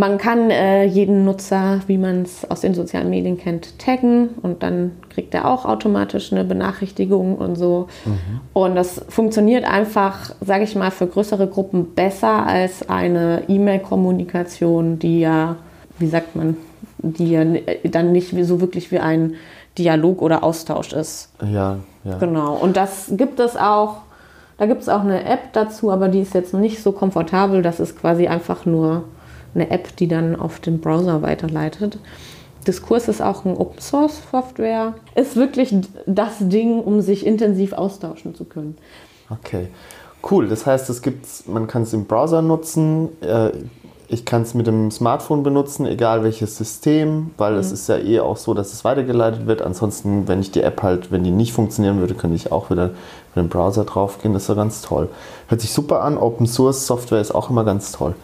Man 0.00 0.16
kann 0.16 0.50
äh, 0.50 0.84
jeden 0.84 1.26
Nutzer, 1.26 1.80
wie 1.86 1.98
man 1.98 2.22
es 2.22 2.50
aus 2.50 2.62
den 2.62 2.72
sozialen 2.72 3.10
Medien 3.10 3.36
kennt, 3.36 3.78
taggen 3.78 4.30
und 4.40 4.62
dann 4.62 4.92
kriegt 5.10 5.34
er 5.34 5.46
auch 5.46 5.66
automatisch 5.66 6.32
eine 6.32 6.42
Benachrichtigung 6.42 7.36
und 7.36 7.56
so. 7.56 7.86
Mhm. 8.06 8.40
Und 8.54 8.76
das 8.76 9.04
funktioniert 9.10 9.66
einfach, 9.66 10.34
sage 10.40 10.64
ich 10.64 10.74
mal, 10.74 10.90
für 10.90 11.06
größere 11.06 11.48
Gruppen 11.48 11.94
besser 11.94 12.46
als 12.46 12.88
eine 12.88 13.42
E-Mail-Kommunikation, 13.48 14.98
die 14.98 15.20
ja, 15.20 15.56
wie 15.98 16.08
sagt 16.08 16.34
man, 16.34 16.56
die 16.96 17.32
ja 17.32 17.44
dann 17.84 18.12
nicht 18.12 18.34
so 18.46 18.62
wirklich 18.62 18.90
wie 18.90 19.00
ein 19.00 19.34
Dialog 19.76 20.22
oder 20.22 20.42
Austausch 20.42 20.94
ist. 20.94 21.28
Ja, 21.42 21.76
ja. 22.04 22.16
Genau. 22.16 22.54
Und 22.54 22.78
das 22.78 23.12
gibt 23.18 23.38
es 23.38 23.54
auch. 23.54 23.96
Da 24.56 24.64
gibt 24.64 24.80
es 24.80 24.88
auch 24.88 25.02
eine 25.02 25.24
App 25.24 25.52
dazu, 25.52 25.90
aber 25.90 26.08
die 26.08 26.20
ist 26.20 26.32
jetzt 26.32 26.54
nicht 26.54 26.82
so 26.82 26.92
komfortabel. 26.92 27.60
Das 27.60 27.80
ist 27.80 28.00
quasi 28.00 28.28
einfach 28.28 28.64
nur 28.64 29.04
eine 29.54 29.70
App, 29.70 29.96
die 29.96 30.08
dann 30.08 30.36
auf 30.36 30.60
den 30.60 30.80
Browser 30.80 31.22
weiterleitet. 31.22 31.98
Diskurs 32.66 33.08
ist 33.08 33.22
auch 33.22 33.44
ein 33.44 33.56
Open 33.56 33.80
Source 33.80 34.20
Software. 34.30 34.94
Ist 35.14 35.36
wirklich 35.36 35.74
das 36.06 36.34
Ding, 36.40 36.80
um 36.80 37.00
sich 37.00 37.26
intensiv 37.26 37.72
austauschen 37.72 38.34
zu 38.34 38.44
können. 38.44 38.76
Okay, 39.30 39.68
cool. 40.30 40.48
Das 40.48 40.66
heißt, 40.66 40.90
es 40.90 41.02
gibt's, 41.02 41.46
man 41.46 41.66
kann 41.66 41.82
es 41.82 41.92
im 41.92 42.04
Browser 42.04 42.42
nutzen. 42.42 43.08
Äh, 43.22 43.52
ich 44.12 44.24
kann 44.24 44.42
es 44.42 44.54
mit 44.54 44.66
dem 44.66 44.90
Smartphone 44.90 45.44
benutzen, 45.44 45.86
egal 45.86 46.24
welches 46.24 46.56
System, 46.56 47.30
weil 47.38 47.52
mhm. 47.52 47.60
es 47.60 47.70
ist 47.70 47.88
ja 47.88 47.96
eh 47.96 48.18
auch 48.18 48.36
so, 48.36 48.54
dass 48.54 48.72
es 48.72 48.84
weitergeleitet 48.84 49.46
wird. 49.46 49.62
Ansonsten, 49.62 50.26
wenn 50.26 50.40
ich 50.40 50.50
die 50.50 50.62
App 50.62 50.82
halt, 50.82 51.12
wenn 51.12 51.22
die 51.22 51.30
nicht 51.30 51.52
funktionieren 51.52 52.00
würde, 52.00 52.14
könnte 52.14 52.34
ich 52.34 52.50
auch 52.50 52.70
wieder 52.70 52.88
mit 53.34 53.44
dem 53.44 53.48
Browser 53.48 53.84
draufgehen. 53.84 54.34
Das 54.34 54.42
ist 54.42 54.48
ja 54.48 54.54
ganz 54.54 54.82
toll. 54.82 55.08
Hört 55.46 55.60
sich 55.60 55.72
super 55.72 56.02
an. 56.02 56.18
Open 56.18 56.46
Source 56.46 56.86
Software 56.86 57.20
ist 57.20 57.32
auch 57.32 57.50
immer 57.50 57.64
ganz 57.64 57.92
toll. 57.92 58.16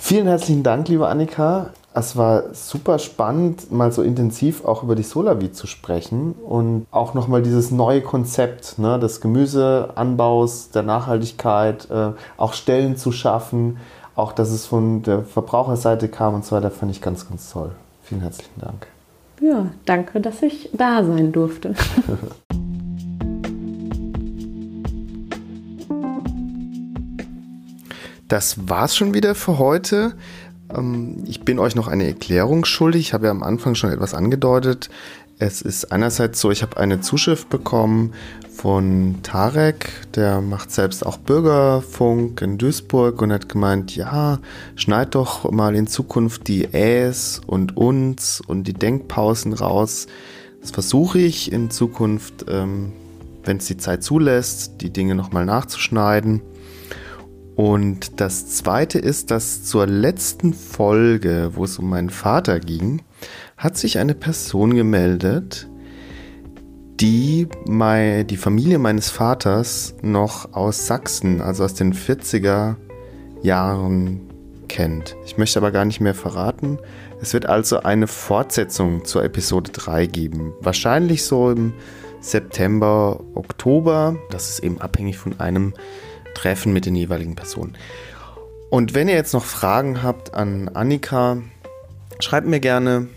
Vielen 0.00 0.26
herzlichen 0.26 0.62
Dank, 0.62 0.88
liebe 0.88 1.08
Annika. 1.08 1.70
Es 1.92 2.16
war 2.16 2.54
super 2.54 2.98
spannend, 2.98 3.72
mal 3.72 3.90
so 3.92 4.02
intensiv 4.02 4.64
auch 4.64 4.82
über 4.82 4.94
die 4.94 5.02
Solavi 5.02 5.52
zu 5.52 5.66
sprechen 5.66 6.32
und 6.32 6.86
auch 6.90 7.14
nochmal 7.14 7.42
dieses 7.42 7.70
neue 7.70 8.00
Konzept 8.00 8.78
ne, 8.78 8.98
des 8.98 9.20
Gemüseanbaus, 9.20 10.70
der 10.70 10.84
Nachhaltigkeit, 10.84 11.90
äh, 11.90 12.12
auch 12.36 12.52
Stellen 12.52 12.96
zu 12.96 13.10
schaffen, 13.10 13.78
auch 14.14 14.32
dass 14.32 14.50
es 14.50 14.64
von 14.64 15.02
der 15.02 15.24
Verbraucherseite 15.24 16.08
kam 16.08 16.34
und 16.34 16.44
so 16.44 16.54
weiter, 16.54 16.70
fand 16.70 16.92
ich 16.92 17.02
ganz, 17.02 17.28
ganz 17.28 17.50
toll. 17.50 17.72
Vielen 18.02 18.20
herzlichen 18.20 18.60
Dank. 18.60 18.86
Ja, 19.40 19.66
danke, 19.84 20.20
dass 20.20 20.42
ich 20.42 20.70
da 20.72 21.04
sein 21.04 21.32
durfte. 21.32 21.74
Das 28.28 28.68
war's 28.68 28.94
schon 28.94 29.14
wieder 29.14 29.34
für 29.34 29.58
heute. 29.58 30.14
Ähm, 30.74 31.24
ich 31.26 31.40
bin 31.40 31.58
euch 31.58 31.74
noch 31.74 31.88
eine 31.88 32.06
Erklärung 32.06 32.66
schuldig. 32.66 33.00
Ich 33.00 33.14
habe 33.14 33.26
ja 33.26 33.30
am 33.30 33.42
Anfang 33.42 33.74
schon 33.74 33.90
etwas 33.90 34.14
angedeutet. 34.14 34.90
Es 35.38 35.62
ist 35.62 35.92
einerseits 35.92 36.40
so, 36.40 36.50
ich 36.50 36.62
habe 36.62 36.76
eine 36.78 37.00
Zuschrift 37.00 37.48
bekommen 37.48 38.12
von 38.52 39.20
Tarek, 39.22 39.92
der 40.14 40.40
macht 40.40 40.72
selbst 40.72 41.06
auch 41.06 41.16
Bürgerfunk 41.16 42.42
in 42.42 42.58
Duisburg 42.58 43.22
und 43.22 43.32
hat 43.32 43.48
gemeint, 43.48 43.94
ja, 43.94 44.40
schneid 44.74 45.14
doch 45.14 45.48
mal 45.52 45.76
in 45.76 45.86
Zukunft 45.86 46.48
die 46.48 46.74
Äs 46.74 47.40
und 47.46 47.76
uns 47.76 48.42
und 48.44 48.64
die 48.64 48.72
Denkpausen 48.72 49.52
raus. 49.52 50.08
Das 50.60 50.72
versuche 50.72 51.20
ich 51.20 51.52
in 51.52 51.70
Zukunft, 51.70 52.46
ähm, 52.48 52.92
wenn 53.44 53.58
es 53.58 53.66
die 53.66 53.76
Zeit 53.76 54.02
zulässt, 54.02 54.80
die 54.80 54.90
Dinge 54.90 55.14
nochmal 55.14 55.46
nachzuschneiden. 55.46 56.42
Und 57.58 58.20
das 58.20 58.46
zweite 58.50 59.00
ist, 59.00 59.32
dass 59.32 59.64
zur 59.64 59.88
letzten 59.88 60.54
Folge, 60.54 61.50
wo 61.54 61.64
es 61.64 61.76
um 61.80 61.90
meinen 61.90 62.08
Vater 62.08 62.60
ging, 62.60 63.02
hat 63.56 63.76
sich 63.76 63.98
eine 63.98 64.14
Person 64.14 64.76
gemeldet, 64.76 65.68
die 67.00 67.48
die 67.66 68.36
Familie 68.36 68.78
meines 68.78 69.10
Vaters 69.10 69.96
noch 70.02 70.52
aus 70.52 70.86
Sachsen, 70.86 71.40
also 71.40 71.64
aus 71.64 71.74
den 71.74 71.94
40er 71.94 72.76
Jahren 73.42 74.20
kennt. 74.68 75.16
Ich 75.24 75.36
möchte 75.36 75.58
aber 75.58 75.72
gar 75.72 75.84
nicht 75.84 75.98
mehr 75.98 76.14
verraten. 76.14 76.78
Es 77.20 77.34
wird 77.34 77.46
also 77.46 77.80
eine 77.80 78.06
Fortsetzung 78.06 79.04
zur 79.04 79.24
Episode 79.24 79.72
3 79.72 80.06
geben. 80.06 80.52
Wahrscheinlich 80.60 81.24
so 81.24 81.50
im 81.50 81.72
September, 82.20 83.18
Oktober. 83.34 84.14
Das 84.30 84.48
ist 84.48 84.60
eben 84.60 84.80
abhängig 84.80 85.18
von 85.18 85.40
einem 85.40 85.74
Treffen 86.38 86.72
mit 86.72 86.86
den 86.86 86.94
jeweiligen 86.94 87.34
Personen. 87.34 87.76
Und 88.70 88.94
wenn 88.94 89.08
ihr 89.08 89.14
jetzt 89.14 89.32
noch 89.32 89.44
Fragen 89.44 90.02
habt 90.02 90.34
an 90.34 90.68
Annika, 90.68 91.38
schreibt 92.20 92.46
mir 92.46 92.60
gerne 92.60 93.08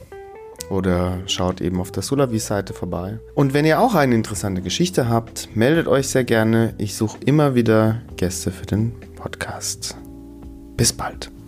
oder 0.70 1.20
schaut 1.28 1.62
eben 1.62 1.80
auf 1.80 1.92
der 1.92 2.04
Solavi-Seite 2.04 2.74
vorbei. 2.74 3.20
Und 3.36 3.54
wenn 3.54 3.66
ihr 3.66 3.80
auch 3.80 3.94
eine 3.94 4.16
interessante 4.16 4.62
Geschichte 4.62 5.10
habt, 5.10 5.56
meldet 5.56 5.88
euch 5.88 6.08
sehr 6.08 6.24
gerne. 6.24 6.74
Ich 6.78 6.96
suche 6.96 7.18
immer 7.26 7.54
wieder 7.54 8.02
Gäste 8.16 8.52
für 8.52 8.66
den 8.66 8.94
Podcast. 9.16 9.96
Bis 10.78 10.94
bald. 10.94 11.41